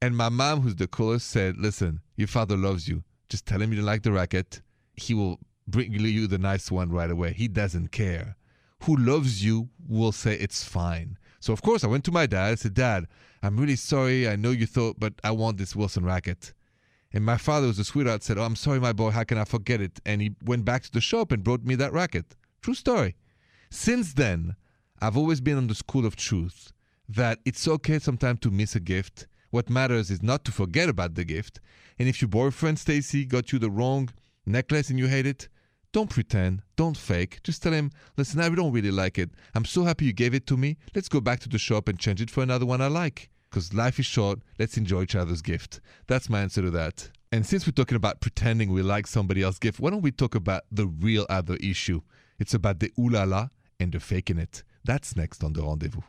And 0.00 0.16
my 0.16 0.28
mom, 0.28 0.60
who's 0.60 0.76
the 0.76 0.86
coolest, 0.86 1.28
said, 1.28 1.56
Listen, 1.56 2.00
your 2.16 2.28
father 2.28 2.56
loves 2.56 2.86
you. 2.86 3.02
Just 3.28 3.46
tell 3.46 3.60
him 3.60 3.72
you 3.72 3.76
don't 3.78 3.86
like 3.86 4.02
the 4.02 4.12
racket. 4.12 4.62
He 4.94 5.12
will 5.12 5.40
bring 5.66 5.92
you 5.92 6.26
the 6.26 6.38
nice 6.38 6.70
one 6.70 6.90
right 6.90 7.10
away. 7.10 7.32
He 7.32 7.48
doesn't 7.48 7.88
care. 7.90 8.36
Who 8.84 8.96
loves 8.96 9.44
you 9.44 9.68
will 9.88 10.12
say 10.12 10.34
it's 10.34 10.64
fine. 10.64 11.18
So, 11.40 11.52
of 11.52 11.62
course, 11.62 11.84
I 11.84 11.88
went 11.88 12.04
to 12.04 12.12
my 12.12 12.26
dad. 12.26 12.52
I 12.52 12.54
said, 12.54 12.74
Dad, 12.74 13.06
I'm 13.42 13.56
really 13.56 13.76
sorry. 13.76 14.28
I 14.28 14.36
know 14.36 14.50
you 14.50 14.66
thought, 14.66 14.98
but 14.98 15.14
I 15.22 15.30
want 15.30 15.58
this 15.58 15.74
Wilson 15.74 16.04
racket. 16.04 16.52
And 17.12 17.24
my 17.24 17.36
father 17.36 17.66
was 17.66 17.78
a 17.78 17.84
sweetheart, 17.84 18.22
said, 18.22 18.38
Oh, 18.38 18.42
I'm 18.42 18.56
sorry, 18.56 18.80
my 18.80 18.92
boy. 18.92 19.10
How 19.10 19.24
can 19.24 19.38
I 19.38 19.44
forget 19.44 19.80
it? 19.80 20.00
And 20.04 20.20
he 20.20 20.34
went 20.44 20.64
back 20.64 20.82
to 20.84 20.92
the 20.92 21.00
shop 21.00 21.32
and 21.32 21.44
brought 21.44 21.64
me 21.64 21.74
that 21.76 21.92
racket. 21.92 22.36
True 22.62 22.74
story. 22.74 23.16
Since 23.70 24.14
then, 24.14 24.56
I've 25.00 25.16
always 25.16 25.40
been 25.40 25.56
on 25.56 25.68
the 25.68 25.74
school 25.74 26.06
of 26.06 26.16
truth 26.16 26.72
that 27.08 27.38
it's 27.44 27.66
okay 27.66 27.98
sometimes 27.98 28.40
to 28.40 28.50
miss 28.50 28.74
a 28.74 28.80
gift 28.80 29.26
what 29.50 29.70
matters 29.70 30.10
is 30.10 30.22
not 30.22 30.44
to 30.44 30.52
forget 30.52 30.88
about 30.88 31.14
the 31.14 31.24
gift. 31.24 31.60
And 31.98 32.08
if 32.08 32.20
your 32.20 32.28
boyfriend, 32.28 32.78
Stacy, 32.78 33.24
got 33.24 33.52
you 33.52 33.58
the 33.58 33.70
wrong 33.70 34.10
necklace 34.46 34.90
and 34.90 34.98
you 34.98 35.06
hate 35.06 35.26
it, 35.26 35.48
don't 35.92 36.10
pretend, 36.10 36.62
don't 36.76 36.96
fake. 36.96 37.40
Just 37.42 37.62
tell 37.62 37.72
him, 37.72 37.90
listen, 38.16 38.40
I 38.40 38.48
don't 38.50 38.72
really 38.72 38.90
like 38.90 39.18
it. 39.18 39.30
I'm 39.54 39.64
so 39.64 39.84
happy 39.84 40.04
you 40.04 40.12
gave 40.12 40.34
it 40.34 40.46
to 40.48 40.56
me. 40.56 40.76
Let's 40.94 41.08
go 41.08 41.20
back 41.20 41.40
to 41.40 41.48
the 41.48 41.58
shop 41.58 41.88
and 41.88 41.98
change 41.98 42.20
it 42.20 42.30
for 42.30 42.42
another 42.42 42.66
one 42.66 42.80
I 42.80 42.88
like. 42.88 43.30
Because 43.48 43.72
life 43.72 43.98
is 43.98 44.04
short, 44.04 44.40
let's 44.58 44.76
enjoy 44.76 45.02
each 45.02 45.14
other's 45.14 45.40
gift. 45.40 45.80
That's 46.06 46.28
my 46.28 46.42
answer 46.42 46.60
to 46.60 46.70
that. 46.72 47.10
And 47.32 47.46
since 47.46 47.66
we're 47.66 47.72
talking 47.72 47.96
about 47.96 48.20
pretending 48.20 48.70
we 48.70 48.82
like 48.82 49.06
somebody 49.06 49.42
else's 49.42 49.58
gift, 49.58 49.80
why 49.80 49.90
don't 49.90 50.02
we 50.02 50.12
talk 50.12 50.34
about 50.34 50.62
the 50.70 50.86
real 50.86 51.26
other 51.30 51.56
issue? 51.56 52.02
It's 52.38 52.54
about 52.54 52.80
the 52.80 52.92
ooh 52.98 53.08
la 53.08 53.24
la 53.24 53.48
and 53.80 53.92
the 53.92 54.00
faking 54.00 54.38
it. 54.38 54.62
That's 54.84 55.16
next 55.16 55.42
on 55.42 55.54
the 55.54 55.62
rendezvous. 55.62 56.02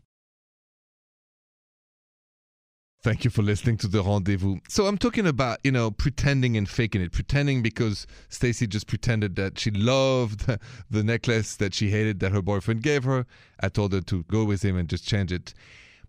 Thank 3.02 3.24
you 3.24 3.30
for 3.30 3.44
listening 3.44 3.78
to 3.78 3.88
the 3.88 4.04
rendezvous. 4.04 4.58
So 4.68 4.86
I'm 4.86 4.98
talking 4.98 5.26
about, 5.26 5.60
you 5.64 5.72
know, 5.72 5.90
pretending 5.90 6.58
and 6.58 6.68
faking 6.68 7.02
it. 7.02 7.14
Pretending 7.14 7.62
because 7.62 8.06
Stacy 8.28 8.68
just 8.68 8.88
pretended 8.88 9.38
that 9.38 9.58
she 9.58 9.72
loved 9.72 10.46
the 10.90 11.04
necklace 11.04 11.56
that 11.56 11.74
she 11.74 11.92
hated 11.92 12.20
that 12.20 12.34
her 12.34 12.42
boyfriend 12.42 12.84
gave 12.84 13.06
her. 13.06 13.26
I 13.62 13.70
told 13.70 13.94
her 13.94 14.02
to 14.02 14.24
go 14.24 14.44
with 14.44 14.64
him 14.66 14.76
and 14.76 14.90
just 14.90 15.08
change 15.08 15.32
it. 15.32 15.54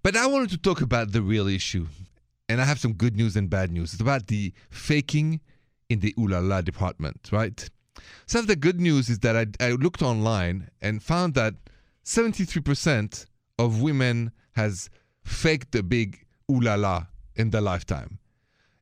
But 0.02 0.16
I 0.16 0.26
wanted 0.26 0.50
to 0.50 0.58
talk 0.58 0.80
about 0.80 1.12
the 1.12 1.22
real 1.22 1.46
issue. 1.46 1.86
And 2.48 2.60
I 2.60 2.64
have 2.64 2.80
some 2.80 2.94
good 2.94 3.14
news 3.14 3.36
and 3.36 3.48
bad 3.48 3.70
news. 3.70 3.92
It's 3.92 4.02
about 4.02 4.26
the 4.26 4.52
faking 4.70 5.40
in 5.88 6.00
the 6.00 6.12
ooh 6.18 6.26
la 6.26 6.40
la 6.40 6.60
department, 6.60 7.28
right? 7.30 7.70
So 8.26 8.42
the 8.42 8.56
good 8.56 8.80
news 8.80 9.08
is 9.08 9.20
that 9.20 9.36
I, 9.36 9.46
I 9.64 9.72
looked 9.72 10.02
online 10.02 10.70
and 10.80 11.00
found 11.00 11.34
that 11.34 11.54
73% 12.04 13.26
of 13.60 13.80
women 13.80 14.32
has 14.56 14.90
faked 15.22 15.72
a 15.76 15.84
big 15.84 16.26
ooh 16.50 16.60
la 16.60 16.74
la 16.74 17.06
in 17.36 17.50
their 17.50 17.60
lifetime. 17.60 18.18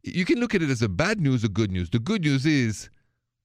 You 0.02 0.24
can 0.24 0.40
look 0.40 0.54
at 0.54 0.62
it 0.62 0.70
as 0.70 0.82
a 0.82 0.88
bad 0.88 1.20
news 1.20 1.44
or 1.44 1.48
good 1.48 1.70
news. 1.70 1.90
The 1.90 1.98
good 1.98 2.22
news 2.22 2.46
is 2.46 2.88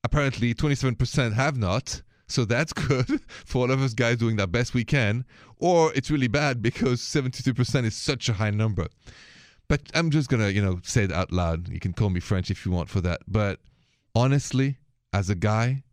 apparently 0.03 0.53
27% 0.53 1.33
have 1.33 1.57
not. 1.57 2.01
So 2.27 2.45
that's 2.45 2.73
good 2.87 3.21
for 3.27 3.63
all 3.63 3.71
of 3.71 3.81
us 3.81 3.93
guys 3.93 4.17
doing 4.17 4.37
the 4.37 4.47
best 4.47 4.73
we 4.73 4.85
can. 4.85 5.25
Or 5.57 5.93
it's 5.93 6.09
really 6.09 6.27
bad 6.27 6.61
because 6.61 7.01
72% 7.01 7.83
is 7.85 7.95
such 7.95 8.29
a 8.29 8.33
high 8.33 8.51
number. 8.51 8.87
But 9.67 9.81
I'm 9.93 10.09
just 10.09 10.29
going 10.29 10.41
to, 10.41 10.51
you 10.51 10.61
know, 10.61 10.79
say 10.83 11.03
it 11.03 11.11
out 11.11 11.31
loud. 11.31 11.69
You 11.69 11.79
can 11.79 11.93
call 11.93 12.09
me 12.09 12.19
French 12.19 12.51
if 12.51 12.65
you 12.65 12.71
want 12.71 12.89
for 12.89 13.01
that. 13.01 13.21
But 13.27 13.59
honestly, 14.15 14.77
as 15.13 15.29
a 15.29 15.35
guy, 15.35 15.83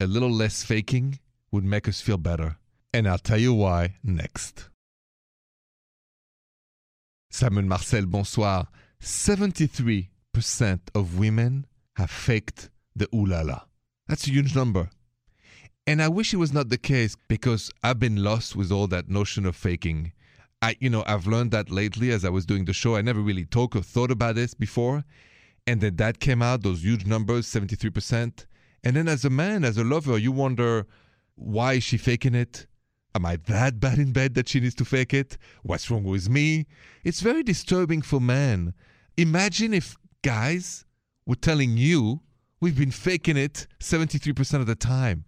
a 0.00 0.06
little 0.06 0.30
less 0.30 0.62
faking 0.62 1.18
would 1.50 1.64
make 1.64 1.88
us 1.88 2.00
feel 2.00 2.18
better. 2.18 2.56
And 2.92 3.08
I'll 3.08 3.18
tell 3.18 3.38
you 3.38 3.54
why 3.54 3.96
next. 4.02 4.68
Simon 7.34 7.66
Marcel, 7.66 8.06
bonsoir. 8.06 8.68
73% 9.02 10.06
of 10.94 11.18
women 11.18 11.66
have 11.96 12.08
faked 12.08 12.70
the 12.94 13.08
ooh 13.12 13.26
la 13.26 13.40
la. 13.40 13.62
That's 14.06 14.28
a 14.28 14.30
huge 14.30 14.54
number. 14.54 14.88
And 15.84 16.00
I 16.00 16.06
wish 16.06 16.32
it 16.32 16.36
was 16.36 16.52
not 16.52 16.68
the 16.68 16.78
case 16.78 17.16
because 17.26 17.72
I've 17.82 17.98
been 17.98 18.22
lost 18.22 18.54
with 18.54 18.70
all 18.70 18.86
that 18.86 19.08
notion 19.08 19.46
of 19.46 19.56
faking. 19.56 20.12
I, 20.62 20.76
you 20.78 20.88
know, 20.88 21.02
I've 21.08 21.26
learned 21.26 21.50
that 21.50 21.72
lately 21.72 22.12
as 22.12 22.24
I 22.24 22.28
was 22.28 22.46
doing 22.46 22.66
the 22.66 22.72
show. 22.72 22.94
I 22.94 23.02
never 23.02 23.20
really 23.20 23.46
talked 23.46 23.74
or 23.74 23.82
thought 23.82 24.12
about 24.12 24.36
this 24.36 24.54
before. 24.54 25.02
And 25.66 25.80
then 25.80 25.96
that 25.96 26.20
came 26.20 26.40
out, 26.40 26.62
those 26.62 26.84
huge 26.84 27.04
numbers, 27.04 27.48
73%. 27.48 28.46
And 28.84 28.94
then 28.94 29.08
as 29.08 29.24
a 29.24 29.30
man, 29.30 29.64
as 29.64 29.76
a 29.76 29.82
lover, 29.82 30.18
you 30.18 30.30
wonder, 30.30 30.86
why 31.34 31.72
is 31.72 31.82
she 31.82 31.96
faking 31.96 32.36
it? 32.36 32.68
Am 33.14 33.24
I 33.24 33.36
that 33.46 33.78
bad 33.78 33.98
in 33.98 34.12
bed 34.12 34.34
that 34.34 34.48
she 34.48 34.58
needs 34.58 34.74
to 34.76 34.84
fake 34.84 35.14
it? 35.14 35.38
What's 35.62 35.88
wrong 35.88 36.02
with 36.02 36.28
me? 36.28 36.66
It's 37.04 37.20
very 37.20 37.44
disturbing 37.44 38.02
for 38.02 38.20
men. 38.20 38.74
Imagine 39.16 39.72
if 39.72 39.96
guys 40.22 40.84
were 41.24 41.36
telling 41.36 41.76
you 41.76 42.20
we've 42.60 42.76
been 42.76 42.90
faking 42.90 43.36
it 43.36 43.68
73% 43.78 44.60
of 44.60 44.66
the 44.66 44.74
time. 44.74 45.26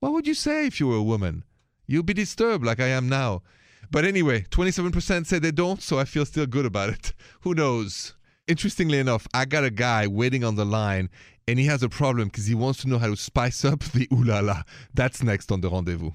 What 0.00 0.12
would 0.12 0.26
you 0.26 0.34
say 0.34 0.66
if 0.66 0.80
you 0.80 0.88
were 0.88 0.96
a 0.96 1.02
woman? 1.02 1.44
You'd 1.86 2.06
be 2.06 2.14
disturbed 2.14 2.64
like 2.64 2.80
I 2.80 2.88
am 2.88 3.08
now. 3.08 3.42
But 3.90 4.04
anyway, 4.04 4.46
27% 4.50 5.26
say 5.26 5.38
they 5.38 5.50
don't, 5.50 5.82
so 5.82 5.98
I 5.98 6.04
feel 6.04 6.24
still 6.24 6.46
good 6.46 6.66
about 6.66 6.90
it. 6.90 7.12
Who 7.42 7.54
knows? 7.54 8.14
Interestingly 8.48 8.98
enough, 8.98 9.26
I 9.34 9.44
got 9.44 9.64
a 9.64 9.70
guy 9.70 10.06
waiting 10.06 10.42
on 10.42 10.54
the 10.54 10.64
line 10.64 11.10
and 11.46 11.58
he 11.58 11.66
has 11.66 11.82
a 11.82 11.88
problem 11.88 12.28
because 12.28 12.46
he 12.46 12.54
wants 12.54 12.80
to 12.80 12.88
know 12.88 12.98
how 12.98 13.08
to 13.08 13.16
spice 13.16 13.64
up 13.64 13.80
the 13.92 14.08
ooh 14.12 14.24
la 14.24 14.40
la. 14.40 14.62
That's 14.94 15.22
next 15.22 15.52
on 15.52 15.60
the 15.60 15.68
rendezvous. 15.68 16.12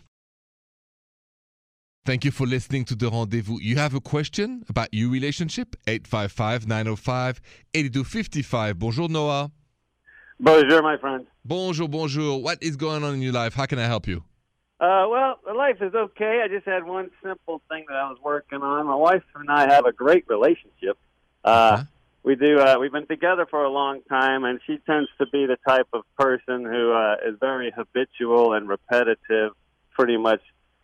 Thank 2.03 2.25
you 2.25 2.31
for 2.31 2.48
listening 2.48 2.84
to 2.86 2.96
the 2.96 3.10
rendezvous. 3.12 3.60
You 3.62 3.75
have 3.77 3.93
a 3.93 4.01
question 4.01 4.63
about 4.67 4.91
your 4.91 5.12
relationship? 5.12 5.75
855 5.86 6.67
905 6.67 7.41
8255. 7.75 8.79
Bonjour, 8.79 9.08
Noah. 9.08 9.51
Bonjour, 10.39 10.81
my 10.81 10.98
friend. 10.98 11.27
Bonjour, 11.46 11.88
bonjour. 11.88 12.41
What 12.41 12.58
is 12.63 12.75
going 12.75 13.03
on 13.03 13.13
in 13.13 13.22
your 13.22 13.34
life? 13.34 13.53
How 13.53 13.67
can 13.67 13.77
I 13.77 13.86
help 13.86 14.08
you? 14.08 14.24
Uh, 14.79 15.05
well, 15.12 15.39
life 15.55 15.77
is 15.79 15.93
okay. 15.93 16.41
I 16.43 16.48
just 16.48 16.65
had 16.65 16.86
one 16.86 17.12
simple 17.24 17.62
thing 17.70 17.86
that 17.88 17.96
I 17.96 18.10
was 18.10 18.17
working 18.24 18.63
on. 18.63 18.88
My 18.88 18.96
wife 18.96 19.22
and 19.36 19.48
I 19.51 19.72
have 19.72 19.86
a 19.86 19.91
great 19.91 20.25
relationship. 20.27 20.98
Uh, 21.43 21.77
Huh? 21.77 21.84
We 22.24 22.36
do. 22.36 22.60
Uh, 22.60 22.77
we've 22.79 22.91
been 22.91 23.08
together 23.08 23.48
for 23.50 23.63
a 23.63 23.70
long 23.70 24.01
time, 24.08 24.43
and 24.43 24.60
she 24.67 24.77
tends 24.86 25.10
to 25.17 25.25
be 25.31 25.48
the 25.48 25.58
type 25.67 25.88
of 25.91 26.03
person 26.20 26.63
who 26.65 26.91
uh, 26.93 27.15
is 27.27 27.36
very 27.39 27.72
habitual 27.75 28.53
and 28.53 28.70
repetitive. 28.70 29.53
Pretty 29.98 30.17
much 30.17 30.41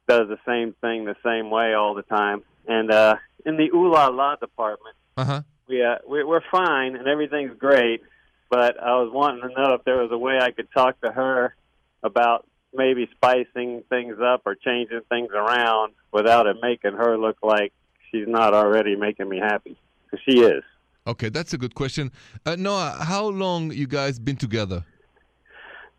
does 0.08 0.28
the 0.28 0.38
same 0.46 0.74
thing 0.82 1.06
the 1.06 1.16
same 1.24 1.50
way 1.50 1.74
all 1.74 1.94
the 1.94 2.04
time. 2.04 2.44
And 2.68 2.92
uh, 2.92 3.16
in 3.46 3.58
the 3.58 3.70
ooh 3.74 3.92
la 3.92 4.08
la 4.08 4.36
department, 4.36 4.96
Uh 5.16 5.26
huh. 5.26 5.42
we, 5.68 5.84
uh, 5.84 5.96
we 6.08 6.24
we're 6.24 6.42
fine 6.52 6.96
and 6.96 7.08
everything's 7.08 7.58
great. 7.58 8.02
But 8.50 8.82
I 8.82 8.92
was 9.02 9.12
wanting 9.14 9.42
to 9.42 9.50
know 9.50 9.74
if 9.74 9.84
there 9.84 9.98
was 9.98 10.10
a 10.12 10.18
way 10.18 10.38
I 10.42 10.52
could 10.52 10.70
talk 10.74 11.00
to 11.02 11.12
her 11.12 11.54
about 12.02 12.48
maybe 12.74 13.10
spicing 13.16 13.84
things 13.90 14.18
up 14.24 14.42
or 14.46 14.56
changing 14.56 15.02
things 15.10 15.30
around 15.34 15.94
without 16.14 16.48
it 16.48 16.58
making 16.62 16.94
her 16.94 17.18
look 17.18 17.38
like 17.44 17.74
she's 18.10 18.28
not 18.28 18.54
already 18.54 18.96
making 18.96 19.28
me 19.28 19.38
happy. 19.40 19.78
'Cause 20.10 20.20
she 20.28 20.40
is. 20.40 20.64
Okay, 21.06 21.28
that's 21.30 21.54
a 21.54 21.58
good 21.58 21.76
question. 21.76 22.12
Uh, 22.46 22.56
Noah, 22.58 22.98
how 23.02 23.26
long 23.28 23.72
you 23.72 23.88
guys 23.88 24.20
been 24.20 24.36
together? 24.38 24.86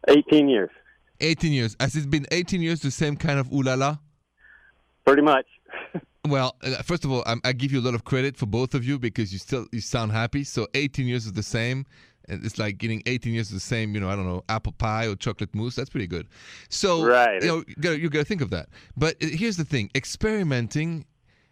18 0.08 0.48
years, 0.48 0.70
18 1.20 1.52
years. 1.52 1.76
Has 1.80 1.96
it 1.96 2.10
been 2.10 2.26
18 2.30 2.60
years 2.62 2.80
the 2.80 2.90
same 2.90 3.16
kind 3.16 3.38
of 3.38 3.52
ooh 3.52 3.62
la 3.62 3.74
la? 3.74 3.98
pretty 5.04 5.22
much. 5.22 5.46
Well, 6.26 6.56
uh, 6.62 6.82
first 6.82 7.06
of 7.06 7.12
all, 7.12 7.22
I'm, 7.24 7.40
I 7.42 7.52
give 7.52 7.72
you 7.72 7.80
a 7.80 7.86
lot 7.88 7.94
of 7.94 8.04
credit 8.04 8.36
for 8.36 8.44
both 8.44 8.74
of 8.74 8.84
you 8.84 8.98
because 8.98 9.32
you 9.32 9.38
still 9.38 9.66
you 9.72 9.80
sound 9.80 10.12
happy. 10.12 10.44
So 10.44 10.66
18 10.74 11.06
years 11.06 11.24
is 11.24 11.32
the 11.32 11.42
same. 11.42 11.86
It's 12.28 12.58
like 12.58 12.76
getting 12.76 13.02
18 13.06 13.32
years 13.32 13.48
of 13.48 13.54
the 13.54 13.60
same, 13.60 13.94
you 13.94 14.00
know, 14.00 14.10
I 14.10 14.16
don't 14.16 14.26
know, 14.26 14.44
apple 14.50 14.72
pie 14.72 15.06
or 15.06 15.16
chocolate 15.16 15.54
mousse. 15.54 15.76
That's 15.76 15.88
pretty 15.88 16.06
good. 16.08 16.28
So, 16.68 17.06
Right. 17.06 17.40
you 17.40 17.48
know, 17.48 17.64
you 17.96 18.10
gotta, 18.10 18.24
think 18.26 18.42
of 18.42 18.50
that. 18.50 18.68
But 18.94 19.16
here's 19.20 19.56
the 19.56 19.64
thing 19.64 19.90
experimenting 19.94 21.06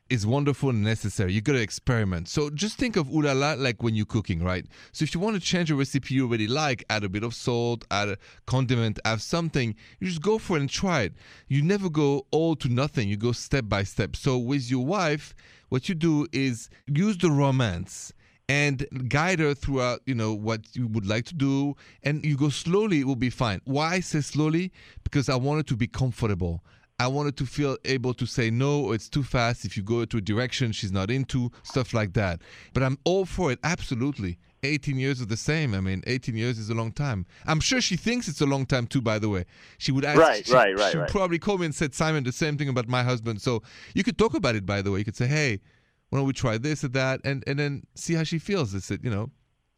is 0.08 0.26
wonderful 0.26 0.70
and 0.70 0.82
necessary. 0.82 1.32
You 1.32 1.40
gotta 1.40 1.60
experiment. 1.60 2.28
So 2.28 2.50
just 2.50 2.78
think 2.78 2.96
of 2.96 3.10
ooh 3.10 3.22
la 3.22 3.32
la 3.32 3.54
like 3.54 3.82
when 3.82 3.94
you're 3.94 4.06
cooking, 4.06 4.42
right? 4.42 4.64
So 4.92 5.02
if 5.02 5.14
you 5.14 5.20
want 5.20 5.34
to 5.34 5.40
change 5.40 5.70
a 5.70 5.74
recipe 5.74 6.14
you 6.14 6.26
already 6.26 6.46
like, 6.46 6.84
add 6.90 7.04
a 7.04 7.08
bit 7.08 7.22
of 7.22 7.34
salt, 7.34 7.84
add 7.90 8.10
a 8.10 8.18
condiment, 8.46 8.98
add 9.04 9.20
something, 9.20 9.74
you 10.00 10.08
just 10.08 10.22
go 10.22 10.38
for 10.38 10.56
it 10.56 10.60
and 10.60 10.70
try 10.70 11.02
it. 11.02 11.14
You 11.48 11.62
never 11.62 11.90
go 11.90 12.26
all 12.30 12.54
to 12.56 12.68
nothing. 12.68 13.08
You 13.08 13.16
go 13.16 13.32
step 13.32 13.68
by 13.68 13.82
step. 13.82 14.14
So 14.16 14.38
with 14.38 14.70
your 14.70 14.84
wife, 14.84 15.34
what 15.68 15.88
you 15.88 15.94
do 15.94 16.26
is 16.32 16.70
use 16.86 17.18
the 17.18 17.30
romance 17.30 18.12
and 18.48 18.86
guide 19.08 19.40
her 19.40 19.54
throughout 19.54 20.00
you 20.06 20.14
know 20.14 20.32
what 20.32 20.60
you 20.74 20.86
would 20.86 21.06
like 21.06 21.24
to 21.24 21.34
do 21.34 21.74
and 22.04 22.24
you 22.24 22.36
go 22.36 22.48
slowly 22.48 23.00
it 23.00 23.04
will 23.04 23.16
be 23.16 23.30
fine 23.30 23.60
why 23.64 23.94
i 23.94 24.00
say 24.00 24.20
slowly 24.20 24.70
because 25.02 25.28
i 25.28 25.34
want 25.34 25.66
to 25.66 25.76
be 25.76 25.88
comfortable 25.88 26.62
i 26.98 27.06
wanted 27.06 27.36
to 27.36 27.44
feel 27.44 27.76
able 27.84 28.14
to 28.14 28.26
say 28.26 28.50
no 28.50 28.80
or 28.84 28.94
it's 28.94 29.08
too 29.08 29.22
fast. 29.22 29.64
If 29.64 29.76
you 29.76 29.82
go 29.82 30.04
to 30.04 30.16
a 30.16 30.20
direction 30.20 30.72
she's 30.72 30.92
not 30.92 31.10
into 31.10 31.50
stuff 31.62 31.92
like 31.92 32.12
that. 32.14 32.40
But 32.72 32.82
i'm 32.82 32.98
all 33.04 33.24
for 33.26 33.52
it 33.52 33.58
absolutely. 33.62 34.38
18 34.62 34.98
years 34.98 35.20
is 35.20 35.26
the 35.28 35.36
same. 35.36 35.74
I 35.74 35.80
mean 35.80 36.02
18 36.06 36.34
years 36.36 36.58
is 36.58 36.70
a 36.70 36.74
long 36.74 36.90
time. 36.92 37.26
I'm 37.46 37.60
sure 37.60 37.80
she 37.80 37.96
thinks 37.96 38.26
it's 38.28 38.40
a 38.40 38.46
long 38.46 38.66
time 38.66 38.86
too 38.86 39.00
by 39.00 39.18
the 39.18 39.28
way. 39.28 39.44
She 39.78 39.92
would 39.92 40.04
ask 40.04 40.18
Right, 40.18 40.46
she, 40.46 40.52
right, 40.52 40.76
right, 40.76 40.90
she 40.90 40.96
would 40.96 41.02
right. 41.02 41.10
probably 41.10 41.38
call 41.38 41.58
me 41.58 41.66
and 41.66 41.74
said 41.74 41.94
simon 41.94 42.24
the 42.24 42.32
same 42.32 42.56
thing 42.56 42.68
about 42.68 42.88
my 42.88 43.02
husband. 43.02 43.42
So 43.42 43.62
you 43.94 44.02
could 44.02 44.18
talk 44.18 44.34
about 44.34 44.56
it 44.56 44.64
by 44.64 44.82
the 44.82 44.90
way. 44.90 44.98
You 45.00 45.04
could 45.04 45.16
say 45.16 45.26
hey 45.26 45.60
why 46.08 46.18
don't 46.18 46.26
we 46.26 46.32
try 46.32 46.56
this 46.56 46.82
or 46.84 46.88
that? 46.88 47.20
And 47.24 47.44
and 47.46 47.58
then 47.58 47.82
see 47.94 48.14
how 48.14 48.22
she 48.22 48.38
feels. 48.38 48.74
It's 48.74 48.90
it 48.90 49.04
you 49.04 49.10
know 49.10 49.30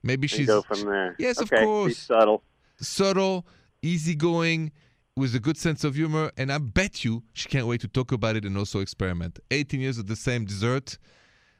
maybe 0.02 0.28
she's 0.28 0.46
go 0.46 0.62
from 0.62 0.82
there. 0.82 1.16
Yes, 1.18 1.40
of 1.40 1.50
course. 1.50 1.88
Be 1.88 1.94
subtle. 1.94 2.42
subtle 2.80 3.46
easygoing 3.82 4.72
with 5.18 5.34
a 5.34 5.40
good 5.40 5.56
sense 5.56 5.84
of 5.84 5.94
humor 5.94 6.30
and 6.36 6.50
i 6.52 6.58
bet 6.58 7.04
you 7.04 7.22
she 7.32 7.48
can't 7.48 7.66
wait 7.66 7.80
to 7.80 7.88
talk 7.88 8.12
about 8.12 8.34
it 8.36 8.44
and 8.44 8.56
also 8.56 8.80
experiment 8.80 9.38
18 9.50 9.80
years 9.80 9.98
of 9.98 10.06
the 10.06 10.16
same 10.16 10.44
dessert 10.44 10.98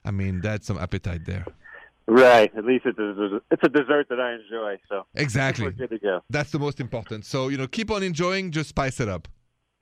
i 0.05 0.11
mean 0.11 0.41
that's 0.41 0.67
some 0.67 0.79
appetite 0.79 1.25
there 1.27 1.45
Right. 2.11 2.51
At 2.57 2.65
least 2.65 2.87
it's 2.87 2.99
a, 2.99 3.41
it's 3.51 3.63
a 3.63 3.69
dessert 3.69 4.07
that 4.09 4.19
I 4.19 4.31
enjoy. 4.41 4.79
So 4.89 5.05
exactly 5.15 5.67
we're 5.67 5.73
good 5.73 5.91
to 5.91 5.99
go. 5.99 6.21
that's 6.31 6.51
the 6.53 6.59
most 6.59 6.81
important 6.81 7.27
so 7.27 7.49
you 7.49 7.59
know 7.59 7.67
keep 7.67 7.91
on 7.91 8.03
enjoying 8.03 8.51
just 8.51 8.71
spice 8.71 8.99
it 8.99 9.11
up 9.11 9.29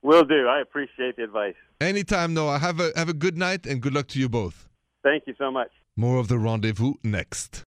Will 0.03 0.25
do. 0.25 0.45
I 0.47 0.59
appreciate 0.61 1.15
the 1.15 1.23
advice. 1.23 1.55
anytime 1.79 2.33
noah 2.33 2.59
have 2.59 2.81
a 2.81 2.91
have 2.97 3.07
a 3.07 3.13
good 3.13 3.37
night 3.37 3.65
and 3.65 3.81
good 3.81 3.93
luck 3.93 4.07
to 4.09 4.19
you 4.19 4.27
both 4.27 4.67
Thank 5.03 5.23
you 5.27 5.35
so 5.37 5.49
much. 5.51 5.69
More 5.95 6.17
of 6.17 6.27
the 6.27 6.37
rendezvous 6.37 6.95
next. 7.01 7.63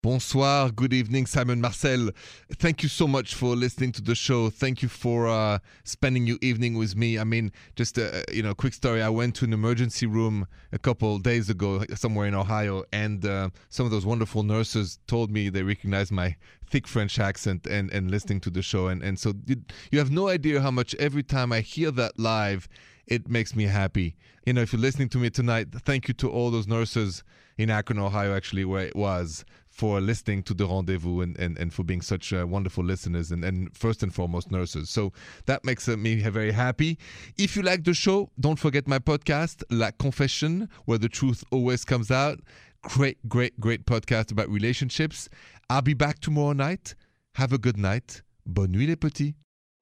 Bonsoir, 0.00 0.70
good 0.70 0.92
evening, 0.92 1.26
Simon 1.26 1.60
Marcel. 1.60 2.10
Thank 2.52 2.84
you 2.84 2.88
so 2.88 3.08
much 3.08 3.34
for 3.34 3.56
listening 3.56 3.90
to 3.92 4.00
the 4.00 4.14
show. 4.14 4.48
Thank 4.48 4.80
you 4.80 4.88
for 4.88 5.26
uh, 5.26 5.58
spending 5.82 6.24
your 6.24 6.38
evening 6.40 6.78
with 6.78 6.94
me. 6.94 7.18
I 7.18 7.24
mean, 7.24 7.50
just 7.74 7.98
a 7.98 8.24
you 8.32 8.44
know, 8.44 8.54
quick 8.54 8.74
story. 8.74 9.02
I 9.02 9.08
went 9.08 9.34
to 9.36 9.44
an 9.44 9.52
emergency 9.52 10.06
room 10.06 10.46
a 10.70 10.78
couple 10.78 11.18
days 11.18 11.50
ago, 11.50 11.82
somewhere 11.96 12.28
in 12.28 12.36
Ohio, 12.36 12.84
and 12.92 13.26
uh, 13.26 13.50
some 13.70 13.86
of 13.86 13.90
those 13.90 14.06
wonderful 14.06 14.44
nurses 14.44 15.00
told 15.08 15.32
me 15.32 15.48
they 15.48 15.64
recognized 15.64 16.12
my 16.12 16.36
thick 16.70 16.86
French 16.86 17.18
accent 17.18 17.66
and, 17.66 17.92
and 17.92 18.08
listening 18.08 18.40
to 18.42 18.50
the 18.50 18.62
show. 18.62 18.86
And 18.86 19.02
and 19.02 19.18
so 19.18 19.34
you, 19.46 19.56
you 19.90 19.98
have 19.98 20.12
no 20.12 20.28
idea 20.28 20.60
how 20.60 20.70
much 20.70 20.94
every 20.94 21.24
time 21.24 21.50
I 21.50 21.58
hear 21.58 21.90
that 21.90 22.20
live, 22.20 22.68
it 23.08 23.28
makes 23.28 23.56
me 23.56 23.64
happy. 23.64 24.14
You 24.46 24.52
know, 24.52 24.60
if 24.60 24.72
you're 24.72 24.80
listening 24.80 25.08
to 25.10 25.18
me 25.18 25.28
tonight, 25.30 25.68
thank 25.72 26.06
you 26.06 26.14
to 26.14 26.30
all 26.30 26.52
those 26.52 26.68
nurses 26.68 27.24
in 27.56 27.70
Akron, 27.70 27.98
Ohio, 27.98 28.34
actually, 28.34 28.64
where 28.64 28.86
it 28.86 28.94
was, 28.94 29.44
for 29.78 30.00
listening 30.00 30.42
to 30.42 30.54
the 30.54 30.66
rendezvous 30.66 31.20
and, 31.20 31.38
and, 31.38 31.56
and 31.56 31.72
for 31.72 31.84
being 31.84 32.00
such 32.00 32.32
uh, 32.32 32.44
wonderful 32.44 32.82
listeners 32.82 33.30
and, 33.30 33.44
and 33.44 33.74
first 33.76 34.02
and 34.02 34.12
foremost 34.12 34.50
nurses. 34.50 34.90
So 34.90 35.12
that 35.46 35.64
makes 35.64 35.88
uh, 35.88 35.96
me 35.96 36.16
very 36.16 36.50
happy. 36.50 36.98
If 37.38 37.54
you 37.54 37.62
like 37.62 37.84
the 37.84 37.94
show, 37.94 38.28
don't 38.40 38.58
forget 38.58 38.88
my 38.88 38.98
podcast, 38.98 39.62
La 39.70 39.92
Confession, 39.92 40.68
where 40.86 40.98
the 40.98 41.08
truth 41.08 41.44
always 41.52 41.84
comes 41.84 42.10
out. 42.10 42.40
Great, 42.82 43.18
great, 43.28 43.60
great 43.60 43.86
podcast 43.86 44.32
about 44.32 44.48
relationships. 44.48 45.28
I'll 45.70 45.82
be 45.82 45.94
back 45.94 46.18
tomorrow 46.18 46.54
night. 46.54 46.96
Have 47.36 47.52
a 47.52 47.58
good 47.58 47.76
night. 47.76 48.22
Bonne 48.44 48.72
nuit, 48.72 48.88
les 48.88 48.96
petits. 48.96 49.34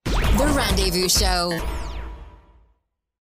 The 0.04 0.52
Rendezvous 0.54 1.08
Show. 1.08 1.85